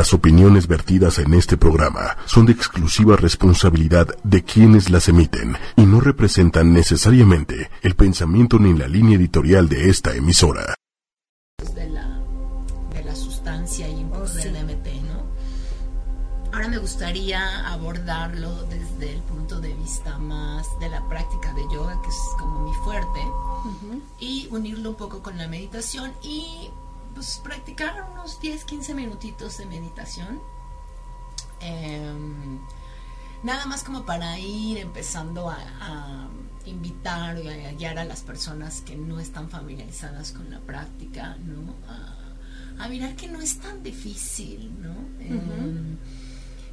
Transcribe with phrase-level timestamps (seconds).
[0.00, 5.82] Las opiniones vertidas en este programa son de exclusiva responsabilidad de quienes las emiten y
[5.82, 10.74] no representan necesariamente el pensamiento ni la línea editorial de esta emisora.
[11.74, 12.18] De la,
[12.94, 16.54] de la sustancia y un poco del DMT, ¿no?
[16.54, 22.00] Ahora me gustaría abordarlo desde el punto de vista más de la práctica de yoga,
[22.00, 23.20] que es como mi fuerte,
[24.18, 26.70] y unirlo un poco con la meditación y
[27.20, 30.40] pues practicar unos 10, 15 minutitos de meditación.
[31.60, 32.58] Em,
[33.42, 36.30] nada más como para ir empezando a,
[36.64, 41.74] invitar y a guiar a las personas que no están familiarizadas con la práctica, ¿no?
[42.78, 44.94] A, mirar que no es tan difícil, ¿no?
[45.20, 45.98] Em,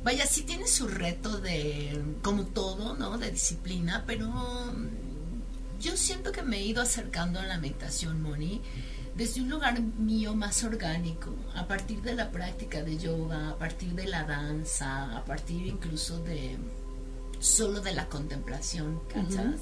[0.01, 3.17] vaya, sí tiene su reto de, como todo, ¿no?
[3.17, 4.31] De disciplina, pero
[5.81, 8.61] yo siento que me he ido acercando a la meditación, Moni
[9.17, 13.93] desde un lugar mío más orgánico, a partir de la práctica de yoga, a partir
[13.93, 16.57] de la danza, a partir incluso de
[17.39, 19.61] solo de la contemplación, ¿cachas?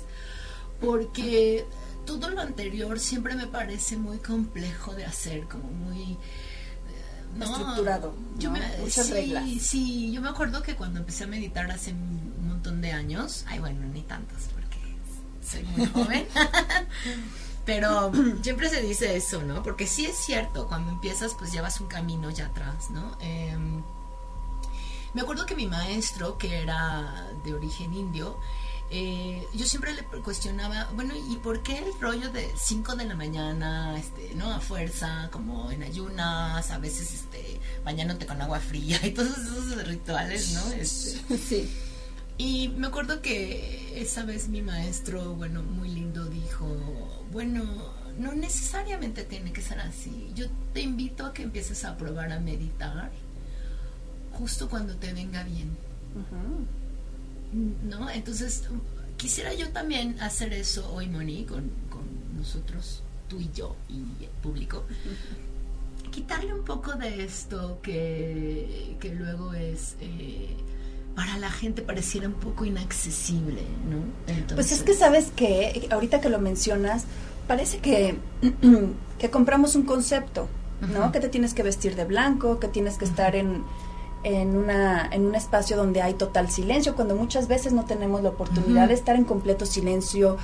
[0.81, 1.65] Porque
[2.05, 6.17] todo lo anterior siempre me parece muy complejo de hacer, como muy eh,
[7.41, 9.45] estructurado, yo me, muchas reglas.
[9.61, 13.59] Sí, yo me acuerdo que cuando empecé a meditar hace un montón de años, ay
[13.59, 14.77] bueno, ni tantos porque
[15.41, 16.27] soy muy joven.
[17.65, 19.63] Pero siempre se dice eso, ¿no?
[19.63, 23.17] Porque sí es cierto, cuando empiezas pues llevas un camino ya atrás, ¿no?
[23.19, 23.83] Em,
[25.13, 28.37] me acuerdo que mi maestro, que era de origen indio,
[28.91, 33.15] eh, yo siempre le cuestionaba, bueno, ¿y por qué el rollo de 5 de la
[33.15, 34.53] mañana, este, ¿no?
[34.53, 39.87] A fuerza, como en ayunas, a veces este, bañándote con agua fría y todos esos
[39.87, 40.71] rituales, ¿no?
[40.73, 41.71] Este, sí.
[42.37, 46.67] Y me acuerdo que esa vez mi maestro, bueno, muy lindo, dijo,
[47.31, 47.63] bueno,
[48.17, 50.31] no necesariamente tiene que ser así.
[50.35, 53.11] Yo te invito a que empieces a probar a meditar
[54.33, 55.77] justo cuando te venga bien.
[57.83, 58.09] ¿No?
[58.09, 58.63] Entonces,
[59.15, 61.71] quisiera yo también hacer eso hoy, Moni, con,
[62.37, 64.83] nosotros, tú y yo y el público.
[66.11, 69.95] Quitarle un poco de esto que, que luego es...
[70.01, 70.55] Eh,
[71.15, 74.53] para la gente pareciera un poco inaccesible, ¿no?
[74.53, 77.05] pues es que sabes que ahorita que lo mencionas,
[77.47, 78.17] parece que,
[79.19, 80.47] que compramos un concepto,
[80.93, 81.11] ¿no?
[81.11, 83.63] Que te tienes que vestir de blanco, que tienes que estar en,
[84.23, 88.29] en, una, en un espacio donde hay total silencio, cuando muchas veces no tenemos la
[88.29, 90.37] oportunidad de estar en completo silencio,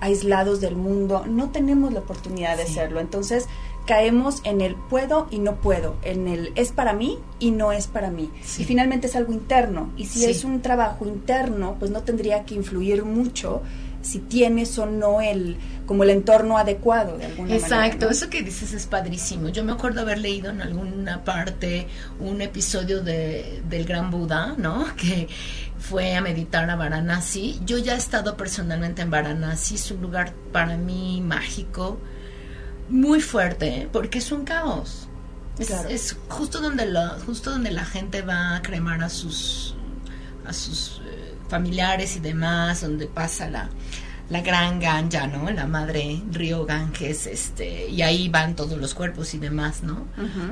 [0.00, 3.00] aislados del mundo, no tenemos la oportunidad de hacerlo.
[3.00, 3.46] Entonces,
[3.86, 7.86] caemos en el puedo y no puedo, en el es para mí y no es
[7.86, 8.30] para mí.
[8.58, 9.92] Y finalmente es algo interno.
[9.96, 13.62] Y si es un trabajo interno, pues no tendría que influir mucho
[14.00, 15.56] si tienes o no el
[15.86, 17.86] como el entorno adecuado de alguna Exacto, manera.
[17.86, 19.48] Exacto, eso que dices es padrísimo.
[19.48, 21.86] Yo me acuerdo haber leído en alguna parte
[22.20, 24.86] un episodio de, del Gran Buda, ¿no?
[24.96, 25.28] Que
[25.78, 27.60] fue a meditar a Varanasi.
[27.66, 31.98] Yo ya he estado personalmente en Varanasi, es un lugar para mí mágico
[32.88, 33.88] muy fuerte, ¿eh?
[33.90, 35.08] porque es un caos.
[35.58, 39.76] Es, justo donde la, justo donde la gente va a cremar a sus
[40.44, 43.70] a sus eh, familiares y demás, donde pasa la,
[44.30, 45.50] la gran Ganja, ¿no?
[45.50, 50.06] La madre río Ganges, este, y ahí van todos los cuerpos y demás, ¿no?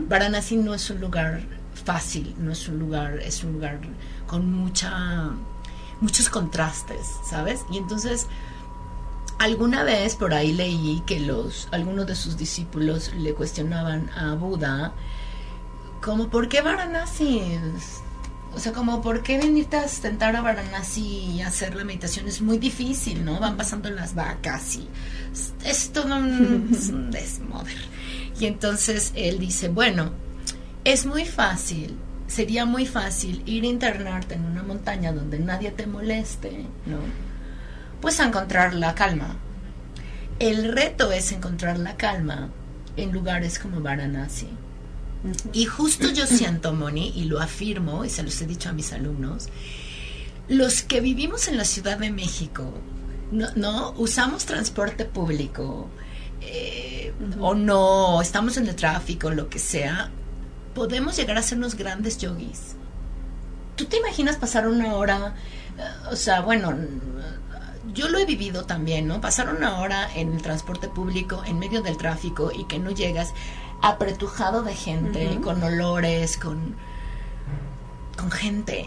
[0.09, 1.43] Varanasi no es un lugar
[1.85, 3.81] fácil, no es un lugar, es un lugar
[4.27, 5.31] con mucha
[6.01, 7.61] muchos contrastes, ¿sabes?
[7.73, 8.27] Y entonces
[9.43, 14.93] Alguna vez por ahí leí que los algunos de sus discípulos le cuestionaban a Buda
[16.01, 17.43] como ¿por qué Varanasi?
[18.55, 22.29] O sea, como ¿por qué venirte a sentar a Varanasi y hacer la meditación?
[22.29, 23.41] Es muy difícil, ¿no?
[23.41, 24.87] Van pasando las vacas y
[25.65, 27.83] esto es un desmoder.
[28.39, 30.13] Y entonces él dice, bueno,
[30.85, 31.97] es muy fácil,
[32.29, 37.32] sería muy fácil ir a internarte en una montaña donde nadie te moleste, ¿no?
[38.03, 39.37] Pues a encontrar la calma.
[40.39, 42.51] El reto es encontrar la calma
[42.97, 44.49] en lugares como Varanasi.
[45.53, 48.93] Y justo yo siento, Moni, y lo afirmo, y se los he dicho a mis
[48.93, 49.49] alumnos,
[50.49, 52.75] los que vivimos en la Ciudad de México,
[53.31, 55.89] no, usamos transporte público,
[56.41, 60.11] eh, o no, estamos en el tráfico, lo que sea,
[60.75, 62.75] podemos llegar a ser unos grandes yogis.
[63.77, 65.37] ¿Tú te imaginas pasar una hora,
[65.79, 66.77] eh, o sea, bueno,
[67.93, 69.21] yo lo he vivido también, ¿no?
[69.21, 73.35] Pasar una hora en el transporte público, en medio del tráfico y que no llegas
[73.81, 76.77] apretujado de gente, con olores, con,
[78.17, 78.87] con gente.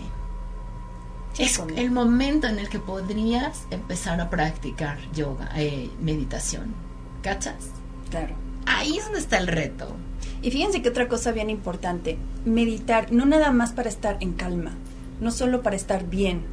[1.38, 6.74] es el momento en el que podrías empezar a practicar yoga, eh, meditación.
[7.22, 7.72] ¿Cachas?
[8.10, 8.36] Claro.
[8.68, 9.96] ahí es donde está el reto.
[10.42, 14.72] Y fíjense que otra cosa bien importante, meditar no nada más para estar en calma,
[15.20, 16.44] no solo para estar bien,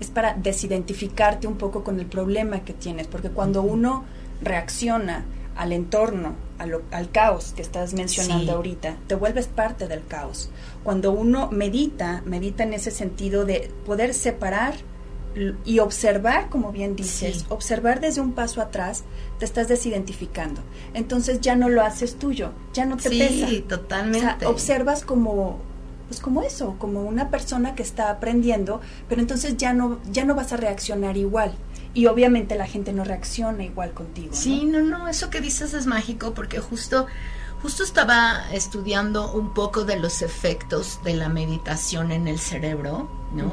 [0.00, 4.04] es para desidentificarte un poco con el problema que tienes, porque cuando uno
[4.42, 5.24] reacciona
[5.56, 10.50] al entorno, al caos que estás mencionando ahorita, te vuelves parte del caos.
[10.82, 14.74] Cuando uno medita, medita en ese sentido de poder separar
[15.64, 19.04] y observar, como bien dices, observar desde un paso atrás,
[19.38, 20.62] te estás desidentificando.
[20.94, 23.48] Entonces ya no lo haces tuyo, ya no te pesa.
[23.48, 24.46] Sí, totalmente.
[24.46, 25.60] observas como
[26.10, 30.34] pues como eso, como una persona que está aprendiendo, pero entonces ya no ya no
[30.34, 31.54] vas a reaccionar igual.
[31.94, 34.30] Y obviamente la gente no reacciona igual contigo.
[34.32, 37.06] Sí, no, no, eso que dices es mágico porque justo
[37.62, 43.52] justo estaba estudiando un poco de los efectos de la meditación en el cerebro, ¿no?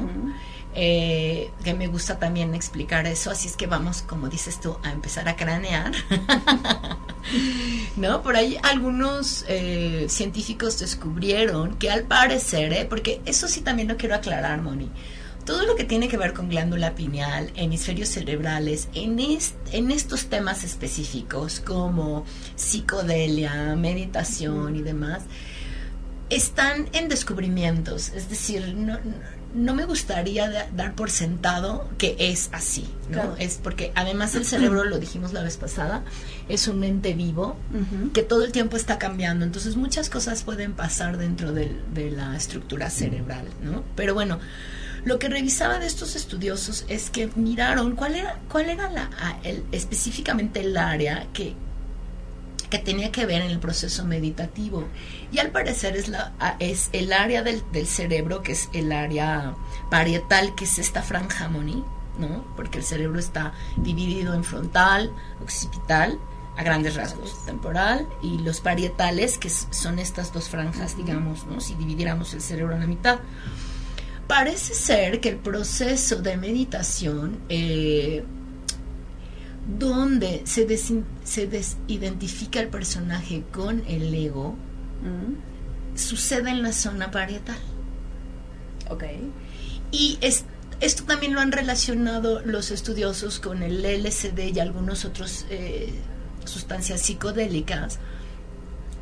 [0.80, 4.92] Eh, que me gusta también explicar eso, así es que vamos, como dices tú, a
[4.92, 5.90] empezar a cranear.
[7.96, 8.22] ¿No?
[8.22, 12.86] Por ahí algunos eh, científicos descubrieron que al parecer, ¿eh?
[12.88, 14.88] porque eso sí también lo quiero aclarar, Moni,
[15.44, 20.62] todo lo que tiene que ver con glándula pineal, hemisferios cerebrales, en, en estos temas
[20.62, 25.24] específicos como psicodelia, meditación y demás,
[26.30, 32.86] están en descubrimientos, es decir, no, no me gustaría dar por sentado que es así,
[33.10, 33.34] ¿no?
[33.38, 36.04] Es porque además el cerebro, lo dijimos la vez pasada,
[36.48, 37.56] es un ente vivo
[38.12, 41.74] que todo el tiempo está cambiando, entonces muchas cosas pueden pasar dentro de,
[42.10, 43.84] la estructura cerebral, ¿no?
[43.96, 44.38] Pero bueno,
[45.04, 49.10] lo que revisaba de estos estudiosos es que miraron cuál era, cuál era la,
[49.72, 51.54] específicamente el área que,
[52.70, 54.86] que tenía que ver en el proceso meditativo.
[55.30, 59.54] Y al parecer es, la, es el área del, cerebro, que es el área
[59.90, 61.84] parietal, que es esta franja, Moni,
[62.18, 62.44] ¿no?
[62.56, 66.18] Porque el cerebro está dividido en frontal, occipital,
[66.56, 71.60] a grandes rasgos, temporal, y los parietales, que son estas dos franjas, digamos, ¿no?
[71.60, 73.18] Si dividiéramos el cerebro en la mitad.
[74.26, 78.24] Parece ser que el proceso de meditación eh,
[79.78, 80.66] donde se,
[81.24, 84.56] se desidentifica el personaje con el ego,
[85.02, 85.96] mm.
[85.96, 87.58] sucede en la zona parietal.
[88.90, 89.04] Ok.
[89.90, 90.18] Y
[90.80, 95.92] esto también lo han relacionado los estudiosos con el LSD y algunos otros eh,
[96.44, 97.98] sustancias psicodélicas,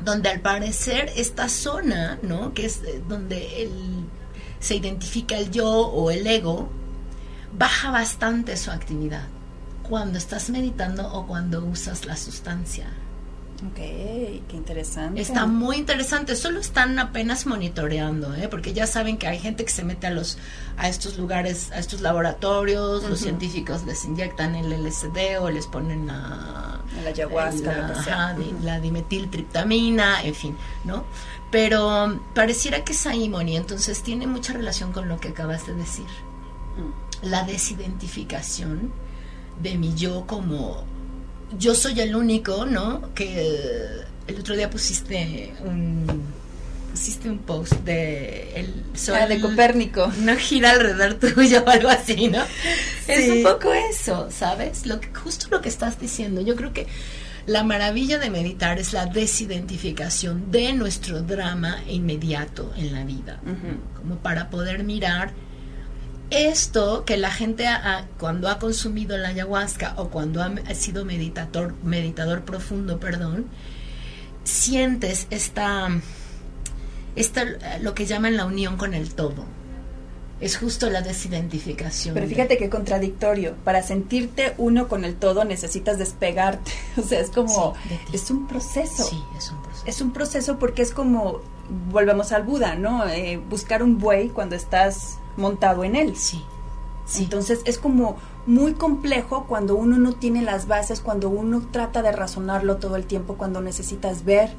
[0.03, 2.53] donde al parecer esta zona, ¿no?
[2.53, 3.71] Que es eh, donde el,
[4.59, 6.69] se identifica el yo o el ego,
[7.57, 9.27] baja bastante su actividad
[9.83, 12.87] cuando estás meditando o cuando usas la sustancia.
[13.65, 15.19] Ok, qué interesante.
[15.19, 16.35] Está muy interesante.
[16.35, 18.47] Solo están apenas monitoreando, ¿eh?
[18.49, 20.37] porque ya saben que hay gente que se mete a los
[20.77, 23.03] a estos lugares, a estos laboratorios.
[23.09, 30.21] Los científicos les inyectan el LSD o les ponen la, la ayahuasca, la, la dimetiltriptamina,
[30.21, 31.03] en fin, ¿no?
[31.49, 33.31] Pero pareciera que es ahí.
[33.55, 36.05] Entonces tiene mucha relación con lo que acabas de decir.
[36.05, 37.25] Mm.
[37.27, 38.91] La desidentificación
[39.63, 40.85] de mi yo como
[41.57, 43.13] yo soy el único, ¿no?
[43.13, 46.35] Que el otro día pusiste un
[46.91, 51.89] pusiste un post de el sol ah, de Copérnico no gira alrededor tuyo o algo
[51.89, 52.41] así, ¿no?
[53.07, 54.87] Es un poco eso, ¿sabes?
[54.87, 56.41] Lo que justo lo que estás diciendo.
[56.41, 56.87] Yo creo que
[57.45, 63.39] la maravilla de meditar es la desidentificación de nuestro drama inmediato en la vida,
[63.95, 65.33] como para poder mirar
[66.29, 67.65] esto que la gente
[68.17, 73.45] cuando ha consumido la ayahuasca o cuando ha sido meditador, meditador profundo, perdón,
[74.43, 75.89] sientes esta,
[77.15, 77.45] esta,
[77.81, 79.45] lo que llaman la unión con el todo.
[80.39, 82.13] Es justo la desidentificación.
[82.13, 83.55] Pero fíjate qué contradictorio.
[83.63, 86.71] Para sentirte uno con el todo necesitas despegarte.
[86.97, 87.73] O sea, es como...
[88.13, 89.03] es un proceso.
[89.03, 89.83] Sí, es un proceso.
[89.87, 91.41] Es un proceso porque es como...
[91.89, 93.07] Volvemos al Buda, ¿no?
[93.09, 96.15] Eh, buscar un buey cuando estás montado en él.
[96.15, 96.43] Sí.
[97.17, 102.11] Entonces es como muy complejo cuando uno no tiene las bases, cuando uno trata de
[102.11, 104.49] razonarlo todo el tiempo, cuando necesitas ver,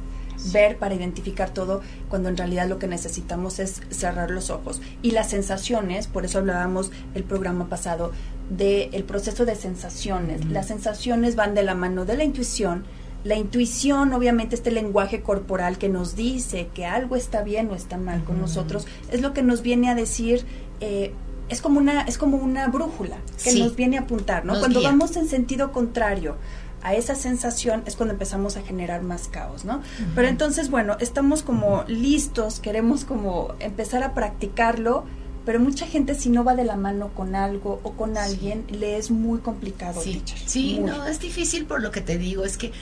[0.53, 4.81] ver para identificar todo, cuando en realidad lo que necesitamos es cerrar los ojos.
[5.03, 8.13] Y las sensaciones, por eso hablábamos el programa pasado
[8.49, 10.47] del el proceso de sensaciones.
[10.47, 12.85] Las sensaciones van de la mano de la intuición,
[13.25, 17.99] la intuición, obviamente, este lenguaje corporal que nos dice que algo está bien o está
[17.99, 20.47] mal con nosotros, es lo que nos viene a decir
[20.81, 21.13] eh,
[21.49, 24.59] es como una es como una brújula que nos viene a apuntar, ¿no?
[24.59, 26.37] Cuando vamos en sentido contrario
[26.83, 29.83] a esa sensación es cuando empezamos a generar más caos, ¿no?
[30.15, 35.05] Pero entonces, bueno, estamos como listos, queremos como empezar a practicarlo,
[35.45, 38.97] pero mucha gente si no va de la mano con algo o con alguien, le
[38.97, 40.01] es muy complicado.
[40.01, 42.73] Sí, sí no, es difícil por lo que te digo, es que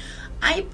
[0.41, 0.67] hay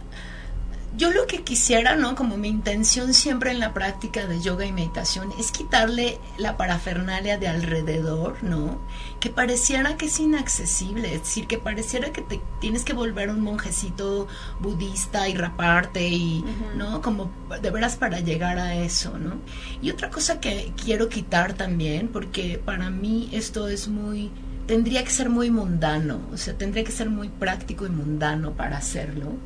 [0.97, 2.15] yo lo que quisiera, ¿no?
[2.15, 7.39] Como mi intención siempre en la práctica de yoga y meditación es quitarle la parafernalia
[7.39, 8.81] de alrededor, ¿no?
[9.19, 13.41] Que pareciera que es inaccesible, es decir, que pareciera que te tienes que volver un
[13.41, 14.29] monjecito
[14.61, 16.45] budista y raparte y,
[16.77, 17.01] ¿no?
[17.01, 17.31] Como
[17.61, 19.37] de veras para llegar a eso, ¿no?
[19.81, 24.31] Y otra cosa que quiero quitar también, porque para mí esto es muy
[24.67, 28.77] tendría que ser muy mundano, o sea, tendría que ser muy práctico y mundano para
[28.79, 29.37] hacerlo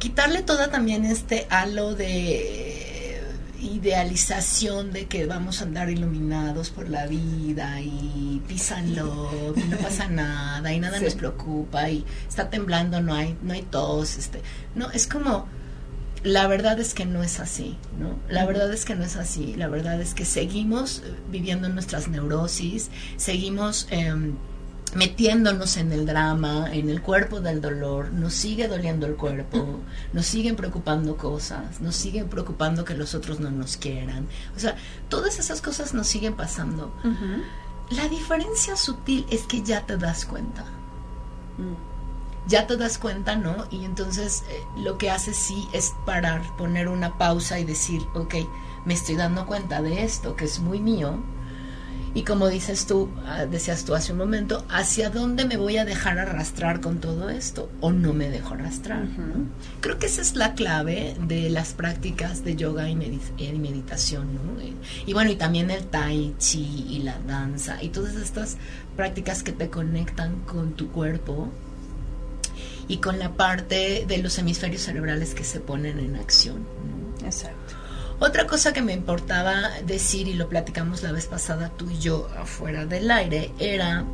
[0.00, 2.80] quitarle toda también este halo de
[3.60, 10.08] idealización de que vamos a andar iluminados por la vida y pisanlo y no pasa
[10.10, 14.40] nada y nada nos preocupa y está temblando no hay no hay tos este
[14.74, 15.46] no es como
[16.22, 19.54] la verdad es que no es así no la verdad es que no es así
[19.54, 24.14] la verdad es que seguimos viviendo nuestras neurosis seguimos eh,
[24.94, 29.80] metiéndonos en el drama, en el cuerpo del dolor, nos sigue doliendo el cuerpo,
[30.12, 34.28] nos siguen preocupando cosas, nos siguen preocupando que los otros no nos quieran.
[34.56, 34.76] O sea,
[35.08, 36.92] todas esas cosas nos siguen pasando.
[37.90, 40.64] La diferencia sutil es que ya te das cuenta.
[41.58, 41.74] Mm.
[42.46, 43.66] Ya te das cuenta, ¿no?
[43.70, 48.34] Y entonces eh, lo que haces sí es parar, poner una pausa y decir, ok,
[48.84, 51.18] me estoy dando cuenta de esto que es muy mío,
[52.12, 55.84] y como dices tú, ah, decías tú hace un momento, ¿hacia dónde me voy a
[55.84, 57.70] dejar arrastrar con todo esto?
[57.80, 59.04] ¿O no me dejo arrastrar?
[59.80, 64.34] Creo que esa es la clave de las prácticas de yoga y, meditación.
[64.34, 64.60] ¿no?
[65.06, 68.56] Y, bueno, y también el tai chi y la danza y todas estas
[68.96, 71.48] prácticas que te conectan con tu cuerpo
[72.88, 76.66] y con la parte de los hemisferios cerebrales que se ponen en acción.
[77.24, 77.79] Exacto.
[78.20, 82.28] Otra cosa que me importaba decir, y lo platicamos la vez pasada tú y yo
[82.38, 84.04] afuera del aire, era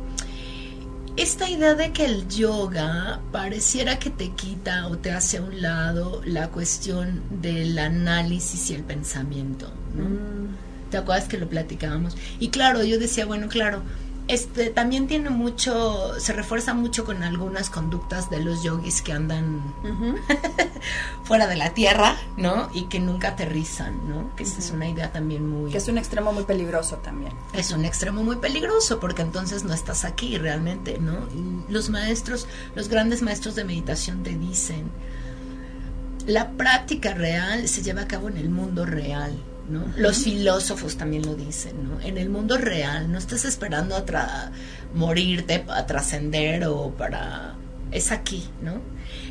[1.17, 5.61] esta idea de que el yoga pareciera que te quita o te hace a un
[5.61, 9.67] lado la cuestión del análisis y el pensamiento.
[9.93, 10.89] Mm.
[10.89, 12.15] ¿Te acuerdas que lo platicábamos?
[12.39, 13.81] Y claro, yo decía, bueno, claro,
[14.27, 19.73] este también tiene mucho, se refuerza mucho con algunas conductas de los yogis que andan
[21.23, 22.69] fuera de la tierra, ¿no?
[22.73, 24.35] Y que nunca aterrizan, ¿no?
[24.35, 25.71] Que esa es una idea también muy...
[25.71, 27.33] Que es un extremo muy peligroso también.
[27.53, 31.27] Es un extremo muy peligroso porque entonces no estás aquí realmente, ¿no?
[31.69, 34.89] los maestros, los grandes maestros de meditación te dicen,
[36.25, 39.37] la práctica real se lleva a cabo en el mundo real,
[39.69, 41.99] los filósofos también lo dicen, ¿no?
[42.01, 44.51] En el mundo real no estás esperando a
[44.93, 47.55] morirte, a trascender o para...
[47.91, 48.81] Es aquí, ¿no?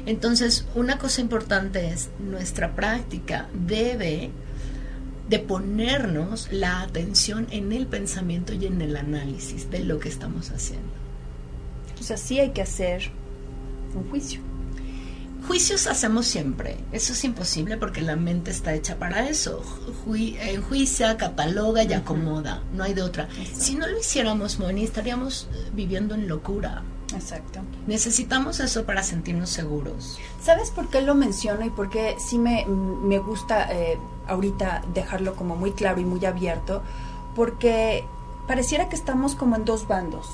[0.06, 4.30] Entonces, una cosa importante es, nuestra práctica debe
[5.28, 10.50] de ponernos la atención en el pensamiento y en el análisis de lo que estamos
[10.50, 10.88] haciendo.
[11.88, 13.10] Entonces, así hay que hacer
[13.94, 14.40] un juicio
[15.46, 19.62] Juicios hacemos siempre, eso es imposible porque la mente está hecha para eso.
[20.06, 23.28] enjuicia, cataloga y acomoda, no hay de otra.
[23.54, 26.82] Si no lo hiciéramos, Moni, estaríamos viviendo en locura.
[27.14, 27.60] Exacto.
[27.86, 30.18] Necesitamos eso para sentirnos seguros.
[30.42, 35.36] ¿Sabes por qué lo menciono y por qué sí me, me gusta eh, ahorita dejarlo
[35.36, 36.82] como muy claro y muy abierto?
[37.36, 38.04] Porque
[38.48, 40.26] pareciera que estamos como en dos bandos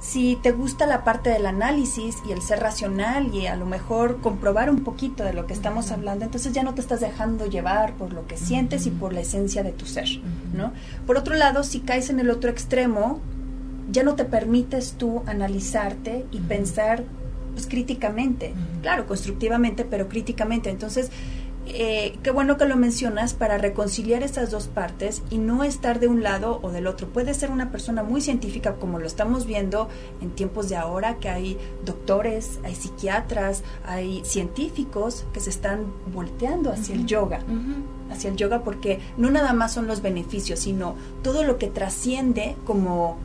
[0.00, 4.20] si te gusta la parte del análisis y el ser racional y a lo mejor
[4.20, 7.94] comprobar un poquito de lo que estamos hablando, entonces ya no te estás dejando llevar
[7.94, 10.08] por lo que sientes y por la esencia de tu ser,
[10.54, 10.72] ¿no?
[11.06, 13.20] Por otro lado, si caes en el otro extremo,
[13.90, 17.04] ya no te permites tú analizarte y pensar
[17.54, 20.68] pues críticamente, claro, constructivamente, pero críticamente.
[20.68, 21.10] Entonces,
[21.68, 26.08] eh, qué bueno que lo mencionas para reconciliar estas dos partes y no estar de
[26.08, 27.08] un lado o del otro.
[27.08, 29.88] Puede ser una persona muy científica como lo estamos viendo
[30.20, 36.70] en tiempos de ahora, que hay doctores, hay psiquiatras, hay científicos que se están volteando
[36.70, 37.40] hacia el yoga,
[38.10, 42.56] hacia el yoga porque no nada más son los beneficios, sino todo lo que trasciende
[42.64, 43.18] como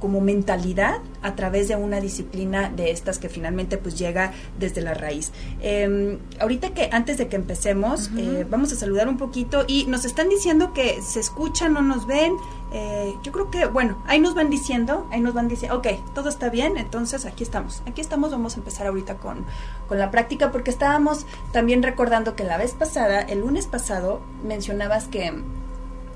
[0.00, 4.94] como mentalidad a través de una disciplina de estas que finalmente pues llega desde la
[4.94, 5.32] raíz.
[5.60, 10.04] Em, ahorita que antes de que empecemos, eh, vamos a saludar un poquito y nos
[10.04, 12.34] están diciendo que se escuchan, no nos ven.
[12.72, 16.28] Eh, yo creo que, bueno, ahí nos van diciendo, ahí nos van diciendo, ok, todo
[16.28, 19.46] está bien, entonces aquí estamos, aquí estamos, vamos a empezar ahorita con,
[19.88, 25.08] con la práctica porque estábamos también recordando que la vez pasada, el lunes pasado, mencionabas
[25.08, 25.32] que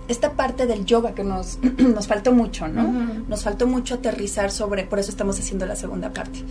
[0.09, 2.83] esta parte del yoga que nos, nos faltó mucho, ¿no?
[3.29, 6.45] Nos faltó mucho aterrizar sobre, por eso estamos haciendo la segunda parte,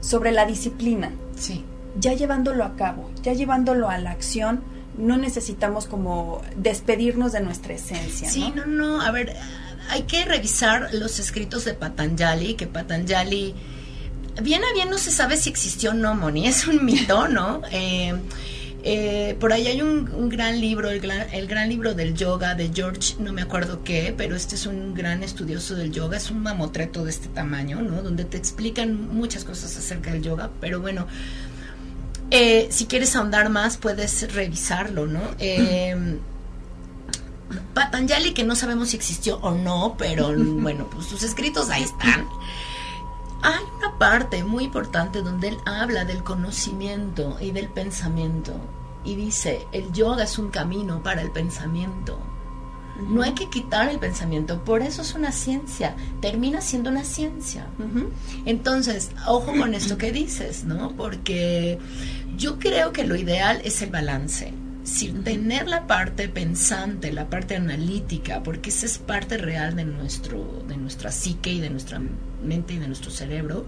[0.00, 1.10] sobre la disciplina.
[1.36, 1.64] Sí.
[1.98, 4.62] Ya llevándolo a cabo, ya llevándolo a la acción,
[4.98, 8.28] no necesitamos como despedirnos de nuestra esencia.
[8.28, 9.36] Sí, no, no, a ver,
[9.90, 13.54] hay que revisar los escritos de Patanjali, que Patanjali
[14.42, 17.62] bien a bien no se sabe si existió o no, Moni, es un mito, ¿no?
[17.70, 18.14] Eh,
[18.86, 23.32] eh, por ahí hay un, gran libro, el gran, libro del yoga de George, no
[23.32, 27.10] me acuerdo qué, pero este es un gran estudioso del yoga, es un mamotreto de
[27.10, 28.02] este tamaño, ¿no?
[28.02, 31.06] Donde te explican muchas cosas acerca del yoga, pero bueno,
[32.30, 35.22] eh, si quieres ahondar más puedes revisarlo, ¿no?
[35.38, 36.18] Eh,
[37.72, 42.26] Patanjali, que no sabemos si existió o no, pero bueno, pues sus escritos ahí están.
[43.46, 48.58] Hay una parte muy importante donde él habla del conocimiento y del pensamiento
[49.04, 52.18] y dice, el yoga es un camino para el pensamiento.
[53.06, 57.66] No hay que quitar el pensamiento, por eso es una ciencia, termina siendo una ciencia.
[58.46, 60.92] Entonces, ojo con esto que dices, ¿no?
[60.96, 61.78] Porque
[62.38, 64.54] yo creo que lo ideal es el balance.
[64.84, 70.62] Si tener la parte pensante, la parte analítica, porque esa es parte real de nuestro,
[70.66, 72.00] de nuestra psique y de nuestra
[72.44, 73.66] mente y de nuestro cerebro,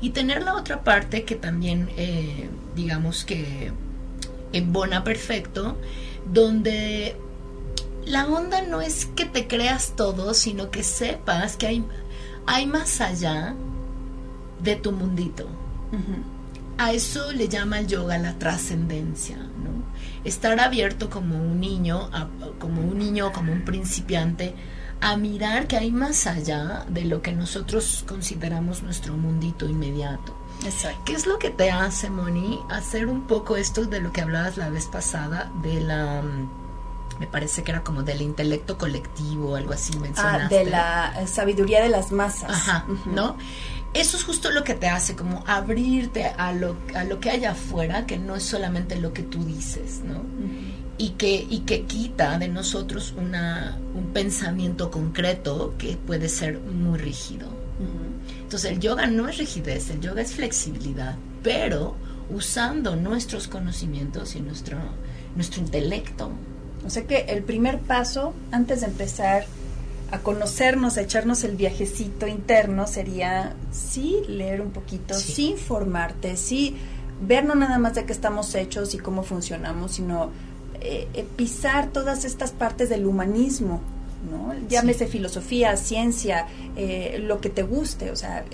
[0.00, 3.72] y tener la otra parte que también, eh, digamos que
[4.52, 5.76] embona perfecto,
[6.32, 7.16] donde
[8.06, 11.84] la onda no es que te creas todo, sino que sepas que hay,
[12.46, 13.54] hay más allá
[14.62, 15.48] de tu mundito.
[16.78, 19.82] A eso le llama el yoga la trascendencia, ¿no?
[20.24, 22.08] Estar abierto como un niño,
[22.58, 24.54] como un niño, como un principiante,
[25.00, 30.34] a mirar que hay más allá de lo que nosotros consideramos nuestro mundito inmediato.
[30.64, 31.00] Exacto.
[31.04, 34.56] ¿Qué es lo que te hace, Moni, hacer un poco esto de lo que hablabas
[34.56, 36.22] la vez pasada, de la
[37.18, 40.56] me parece que era como del intelecto colectivo, algo así mencionaste.
[40.56, 42.50] Ah, de la sabiduría de las masas.
[42.50, 43.36] Ajá, ¿no?
[43.94, 47.44] Eso es justo lo que te hace, como abrirte a lo, a lo que hay
[47.44, 50.22] afuera, que no es solamente lo que tú dices, ¿no?
[50.98, 56.98] Y, que, y que quita de nosotros una, un pensamiento concreto que puede ser muy
[56.98, 57.48] rígido.
[58.42, 61.94] Entonces el yoga no es rigidez, el yoga es flexibilidad, pero
[62.30, 64.78] usando nuestros conocimientos y nuestro,
[65.36, 66.30] nuestro intelecto.
[66.84, 69.46] O sea que el primer paso antes de empezar
[70.10, 76.76] a conocernos, a echarnos el viajecito interno, sería sí leer un poquito, sí, informarte, sí
[77.20, 80.30] ver no nada más de qué estamos hechos y cómo funcionamos, sino
[80.80, 83.80] eh, eh, pisar todas estas partes del humanismo,
[84.30, 84.54] ¿no?
[84.68, 88.44] Llámese filosofía, ciencia, eh, lo que te guste, o sea,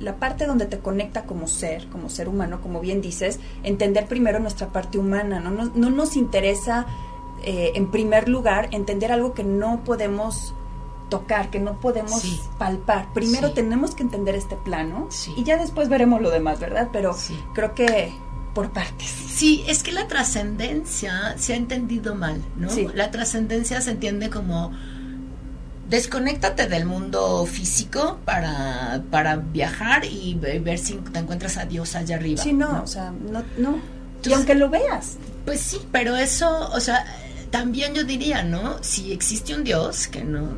[0.00, 4.38] la parte donde te conecta como ser, como ser humano, como bien dices, entender primero
[4.40, 6.86] nuestra parte humana, no, no, nos interesa
[7.46, 10.54] en primer lugar entender algo que no podemos
[11.10, 13.12] tocar, que no podemos palpar.
[13.12, 16.88] Primero tenemos que entender este plano y ya después veremos lo demás, ¿verdad?
[16.90, 17.14] Pero
[17.52, 18.14] creo que
[18.54, 19.10] por partes.
[19.28, 22.68] Sí, es que la trascendencia se ha entendido mal, ¿no?
[22.94, 24.72] La trascendencia se entiende como
[25.88, 32.16] desconéctate del mundo físico para, para viajar y ver si te encuentras a Dios allá
[32.16, 32.42] arriba.
[32.42, 33.78] Sí, no, o sea, no, no.
[34.24, 35.18] y aunque lo veas.
[35.44, 37.04] Pues sí, pero eso, o sea,
[37.50, 38.82] también yo diría, ¿no?
[38.82, 40.48] Si existe un Dios, que no,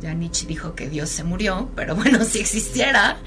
[0.00, 3.18] ya Nietzsche dijo que Dios se murió, pero bueno, si existiera,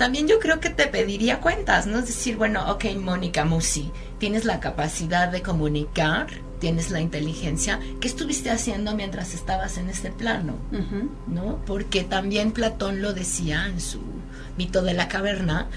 [0.00, 1.98] también yo creo que te pediría cuentas, ¿no?
[1.98, 6.26] Es decir, bueno, ok, Mónica Musi, tienes la capacidad de comunicar,
[6.58, 10.54] tienes la inteligencia, ¿qué estuviste haciendo mientras estabas en este plano?
[11.26, 11.58] ¿No?
[11.66, 14.00] Porque también Platón lo decía en su
[14.56, 15.68] mito de la caverna,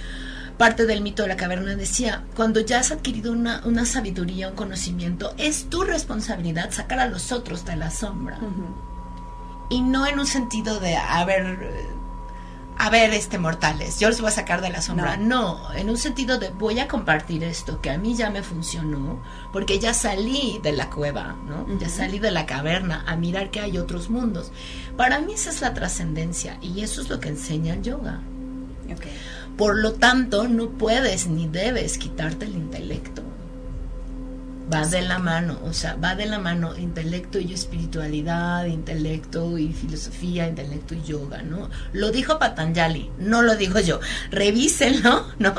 [0.58, 4.56] parte del mito de la caverna decía, cuando ya has adquirido una, una sabiduría, un
[4.56, 8.40] conocimiento, es tu responsabilidad sacar a los otros de la sombra.
[9.70, 11.58] Y no en un sentido de, a ver,
[12.78, 15.18] a ver, este mortales, yo los voy a sacar de la sombra.
[15.18, 15.74] No.
[15.74, 19.80] en un sentido de voy a compartir esto que a mí ya me funcionó, porque
[19.80, 21.68] ya salí de la cueva, ¿no?
[21.78, 24.52] Ya salí de la caverna a mirar que hay otros mundos.
[24.98, 28.22] Para mí esa es la trascendencia y eso es lo que enseña el yoga.
[29.58, 33.33] Por lo tanto, no puedes ni debes quitarte el intelecto
[34.72, 39.74] va de la mano, o sea, va de la mano intelecto y espiritualidad, intelecto y
[39.74, 41.70] filosofía, intelecto y yoga, ¿no?
[41.92, 44.00] Lo dijo Patanjali, no lo digo yo.
[44.32, 45.54] Revísenlo, ¿no?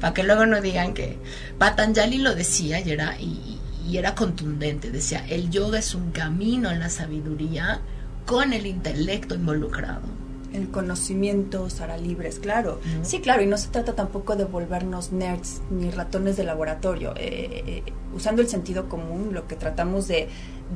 [0.00, 1.18] Para que luego no digan que
[1.58, 6.68] Patanjali lo decía y era y, y era contundente, decía, el yoga es un camino
[6.68, 7.80] a la sabiduría
[8.24, 10.25] con el intelecto involucrado
[10.56, 12.80] el conocimiento hará libres, claro.
[13.02, 17.12] Sí, claro, y no se trata tampoco de volvernos nerds ni ratones de laboratorio.
[17.16, 20.28] Eh, eh, usando el sentido común, lo que tratamos de,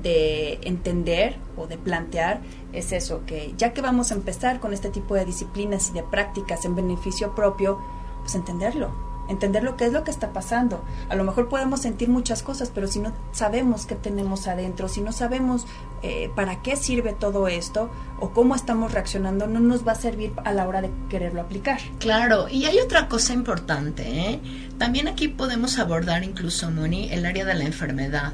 [0.03, 2.41] de, entender o de plantear
[2.73, 6.03] es eso, que ya que vamos a empezar con este tipo de disciplinas y de
[6.03, 7.79] prácticas en beneficio propio,
[8.23, 10.85] pues entenderlo, entender lo que es lo que está pasando.
[11.09, 15.01] A lo mejor podemos sentir muchas cosas, pero si no sabemos qué tenemos adentro, si
[15.01, 15.67] no sabemos
[16.03, 20.33] eh, para qué sirve todo esto o cómo estamos reaccionando, no nos va a servir
[20.45, 21.81] a la hora de quererlo aplicar.
[21.99, 24.41] Claro, y hay otra cosa importante, ¿eh?
[24.79, 28.33] También aquí podemos abordar incluso, Moni, el área de la enfermedad.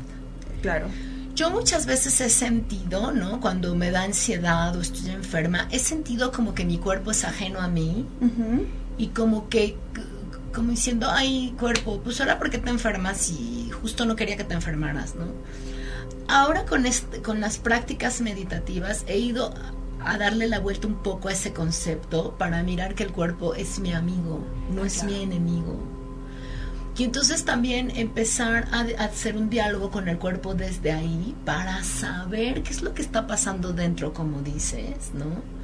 [0.63, 0.89] Claro.
[1.35, 3.41] Yo muchas veces he sentido, ¿no?
[3.41, 7.61] Cuando me da ansiedad o estoy enferma, he sentido como que mi cuerpo es ajeno
[7.61, 8.07] a mí
[8.97, 9.77] y como que,
[10.57, 14.45] como diciendo, ay, cuerpo, pues ahora por qué te enfermas y justo no quería que
[14.45, 15.27] te enfermaras, ¿no?
[16.29, 19.53] Ahora con, este, con las prácticas meditativas he ido
[20.01, 23.81] a darle la vuelta un poco a ese concepto para mirar que el cuerpo es
[23.81, 25.79] mi amigo, no es mi enemigo.
[26.97, 32.63] Y entonces también empezar a, hacer un diálogo con el cuerpo desde ahí para saber
[32.63, 35.56] qué es lo que está pasando dentro, como dices, ¿no?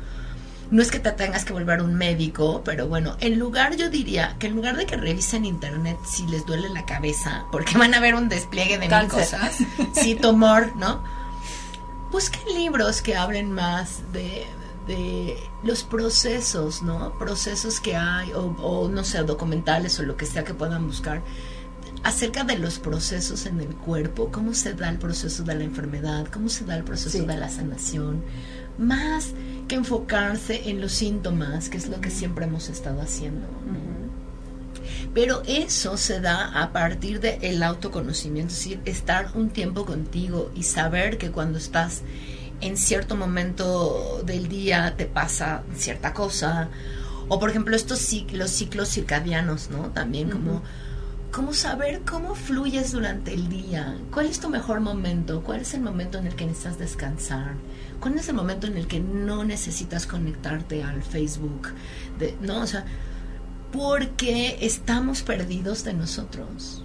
[0.73, 4.35] No es que te tengas que volver un médico, pero bueno, en lugar, yo diría
[4.41, 8.01] que en lugar de que revisen internet si les duele la cabeza, porque van a
[8.01, 9.59] ver un despliegue de mil cosas,
[9.93, 11.05] sí, tumor, ¿no?
[12.11, 14.45] Busquen libros que hablen más de
[14.87, 17.17] de los procesos, ¿no?
[17.19, 21.23] Procesos que hay, o, no sé, documentales o lo que sea que puedan buscar,
[22.03, 26.27] acerca de los procesos en el cuerpo, cómo se da el proceso de la enfermedad,
[26.33, 28.25] cómo se da el proceso de la sanación,
[28.79, 29.31] más
[29.69, 33.47] que enfocarse en los síntomas, que es lo que siempre hemos estado haciendo.
[35.15, 40.63] Pero eso se da a partir del autoconocimiento, es decir, estar un tiempo contigo y
[40.63, 42.03] saber que cuando estás
[42.63, 46.69] en cierto momento del día te pasa cierta cosa.
[47.29, 49.91] O por ejemplo estos los ciclos circadianos, ¿no?
[49.91, 50.63] También como
[51.31, 55.81] cómo saber cómo fluyes durante el día, cuál es tu mejor momento, cuál es el
[55.81, 57.55] momento en el que necesitas descansar,
[58.03, 61.69] cuál es el momento en el que no necesitas conectarte al Facebook,
[62.19, 62.61] de, ¿no?
[62.61, 62.85] O sea,
[63.73, 66.85] porque estamos perdidos de nosotros.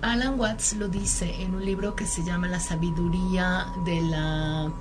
[0.00, 4.72] Alan Watts lo dice en un libro que se llama La sabiduría de la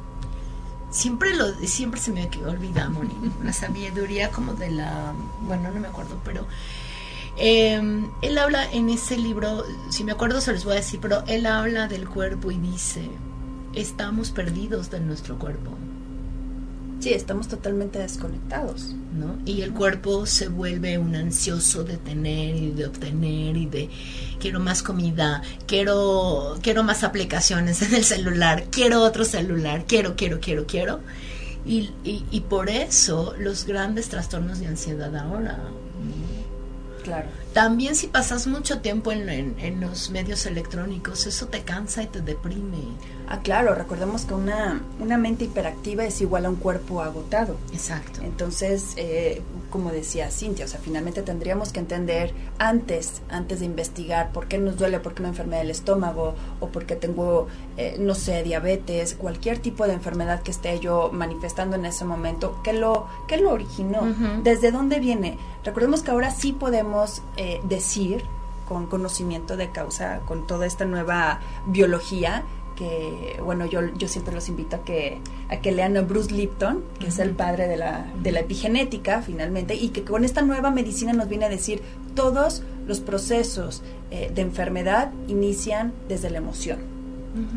[0.92, 5.88] siempre lo siempre se me olvida Moni la sabiduría como de la bueno no me
[5.88, 6.46] acuerdo pero
[7.38, 11.24] em, él habla en ese libro si me acuerdo se los voy a decir pero
[11.26, 13.10] él habla del cuerpo y dice
[13.76, 15.78] estamos perdidos de nuestro cuerpo
[17.04, 18.96] Sí, estamos totalmente desconectados.
[19.14, 19.38] ¿no?
[19.46, 23.90] Y el cuerpo se vuelve un ansioso de tener y de obtener y de
[24.40, 30.40] quiero más comida, quiero, quiero más aplicaciones en el celular, quiero otro celular, quiero, quiero,
[30.40, 31.02] quiero, quiero.
[31.66, 35.60] Y, y, por eso los grandes trastornos de ansiedad ahora.
[37.04, 37.28] Claro.
[37.54, 42.22] También si pasas mucho tiempo en, en, los medios electrónicos, eso te cansa y te
[42.22, 42.80] deprime.
[43.28, 47.58] Ah, claro, recordemos que una, una mente hiperactiva es igual a un cuerpo agotado.
[47.72, 48.22] Exacto.
[48.22, 54.32] Entonces, eh, como decía Cintia, o sea, finalmente tendríamos que entender antes, antes de investigar
[54.32, 57.98] por qué nos duele, por qué me enfermedad del estómago o por qué tengo, eh,
[58.00, 62.74] no sé, diabetes, cualquier tipo de enfermedad que esté yo manifestando en ese momento, ¿qué
[62.74, 64.04] lo, qué lo originó?
[64.44, 65.38] ¿Desde dónde viene?
[65.64, 68.24] Recordemos que ahora sí podemos eh, decir
[68.68, 72.44] con conocimiento de causa, con toda esta nueva biología,
[72.76, 75.18] que bueno yo, yo siempre los invito a que
[75.50, 79.22] a que lean a Bruce Lipton que es el padre de la, de la epigenética
[79.22, 81.82] finalmente y que con esta nueva medicina nos viene a decir
[82.16, 83.82] todos los procesos
[84.12, 86.80] eh, de enfermedad inician desde la emoción.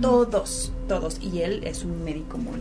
[0.00, 1.20] Todos todos.
[1.20, 2.60] Y él es un médico muy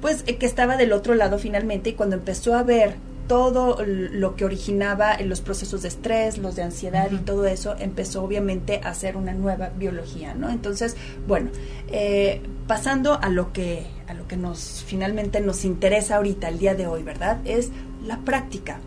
[0.00, 4.36] pues eh, que estaba del otro lado finalmente y cuando empezó a ver todo lo
[4.36, 8.80] que originaba en los procesos de estrés, los de ansiedad y todo eso, empezó obviamente
[8.84, 10.50] a hacer una nueva biología, ¿no?
[10.50, 11.50] Entonces, bueno,
[11.88, 16.74] eh, pasando a lo que a lo que nos finalmente nos interesa ahorita, el día
[16.74, 17.38] de hoy, ¿verdad?
[17.44, 17.70] Es
[18.04, 18.78] la práctica.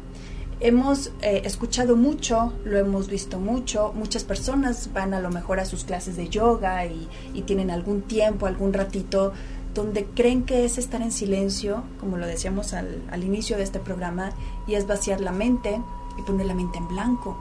[0.62, 5.65] Hemos eh, escuchado mucho, lo hemos visto mucho, muchas personas van a lo mejor a
[5.65, 9.32] sus clases de yoga y, y tienen algún tiempo, algún ratito
[9.80, 13.80] donde creen que es estar en silencio, como lo decíamos al, al inicio de este
[13.80, 14.32] programa,
[14.68, 15.82] y es vaciar la mente
[16.18, 17.38] y poner la mente en blanco.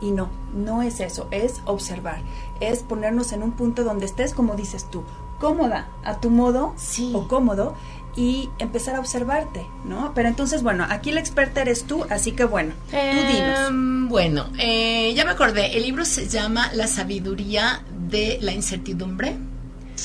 [0.00, 2.22] Y no, no es eso, es observar,
[2.60, 5.04] es ponernos en un punto donde estés, como dices tú,
[5.38, 6.74] cómoda, a tu modo
[7.12, 7.74] o cómodo,
[8.16, 10.12] y empezar a observarte, ¿no?
[10.14, 13.68] Pero entonces, bueno, aquí la experta eres tú, así que bueno, tú dinos.
[13.68, 19.36] Em, bueno, eh, ya me acordé, el libro se llama La sabiduría de la incertidumbre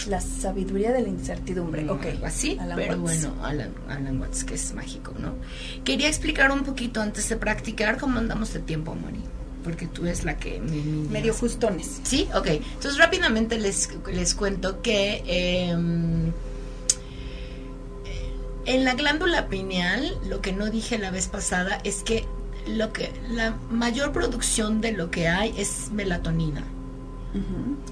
[0.07, 1.83] la sabiduría de la incertidumbre.
[1.83, 2.05] Mm, ok.
[2.23, 5.35] así, pero bueno, Alan, Watts, que es mágico, ¿no?
[5.83, 9.19] Quería explicar un poquito antes de practicar cómo andamos de tiempo, Moni.
[9.63, 11.09] Porque tú es la que me...
[11.09, 11.99] Medio justones.
[12.03, 12.47] Sí, ok.
[12.47, 15.23] Entonces rápidamente les, les cuento que...
[15.25, 16.31] Em,
[18.65, 22.25] en la glándula pineal, lo que no dije la vez pasada es que
[22.67, 26.63] lo que la mayor producción de lo que hay es melatonina,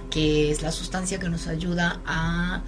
[0.10, 2.62] que es la sustancia que nos ayuda a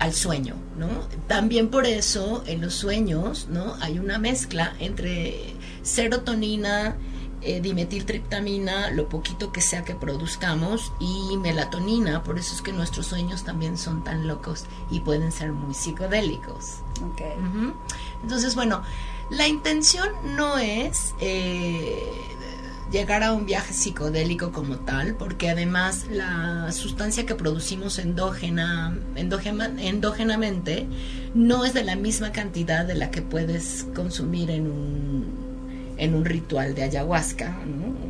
[0.00, 0.88] al sueño, ¿no?
[1.28, 3.74] También por eso en los sueños, ¿no?
[3.80, 6.96] Hay una mezcla entre serotonina,
[7.42, 13.06] eh, dimetiltriptamina, lo poquito que sea que produzcamos, y melatonina, por eso es que nuestros
[13.06, 16.76] sueños también son tan locos y pueden ser muy psicodélicos.
[17.12, 17.32] Okay.
[18.22, 18.82] Entonces, bueno,
[19.28, 22.10] la intención no es eh,
[22.90, 30.86] llegar a un viaje psicodélico como tal, porque además la sustancia que producimos endógena, endógenamente
[31.34, 36.24] no es de la misma cantidad de la que puedes consumir en un, en un
[36.24, 37.56] ritual de ayahuasca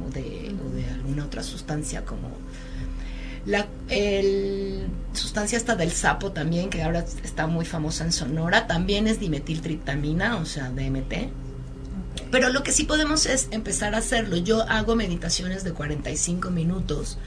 [0.07, 0.51] o, de,
[0.95, 2.31] alguna otra sustancia como
[3.47, 3.67] la
[5.13, 10.37] sustancia esta del sapo también, que ahora está muy famosa en Sonora, también es dimetiltriptamina,
[10.37, 11.15] o sea, DMT
[12.31, 14.37] pero lo que sí podemos es empezar a hacerlo.
[14.37, 17.19] Yo hago meditaciones de 45 minutos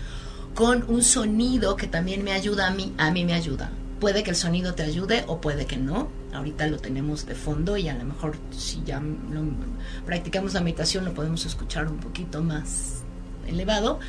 [0.56, 3.72] con un sonido que también me ayuda a mí, a mí me ayuda.
[4.00, 6.10] Puede que el sonido te ayude o puede que no.
[6.34, 9.02] Ahorita lo tenemos de fondo y a lo mejor si ya
[10.06, 13.04] practicamos la meditación lo podemos escuchar un poquito más
[13.48, 14.00] elevado.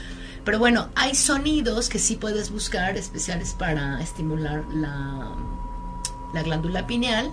[0.45, 5.35] Pero bueno, hay sonidos que sí puedes buscar especiales para estimular la,
[6.35, 7.31] la glándula pineal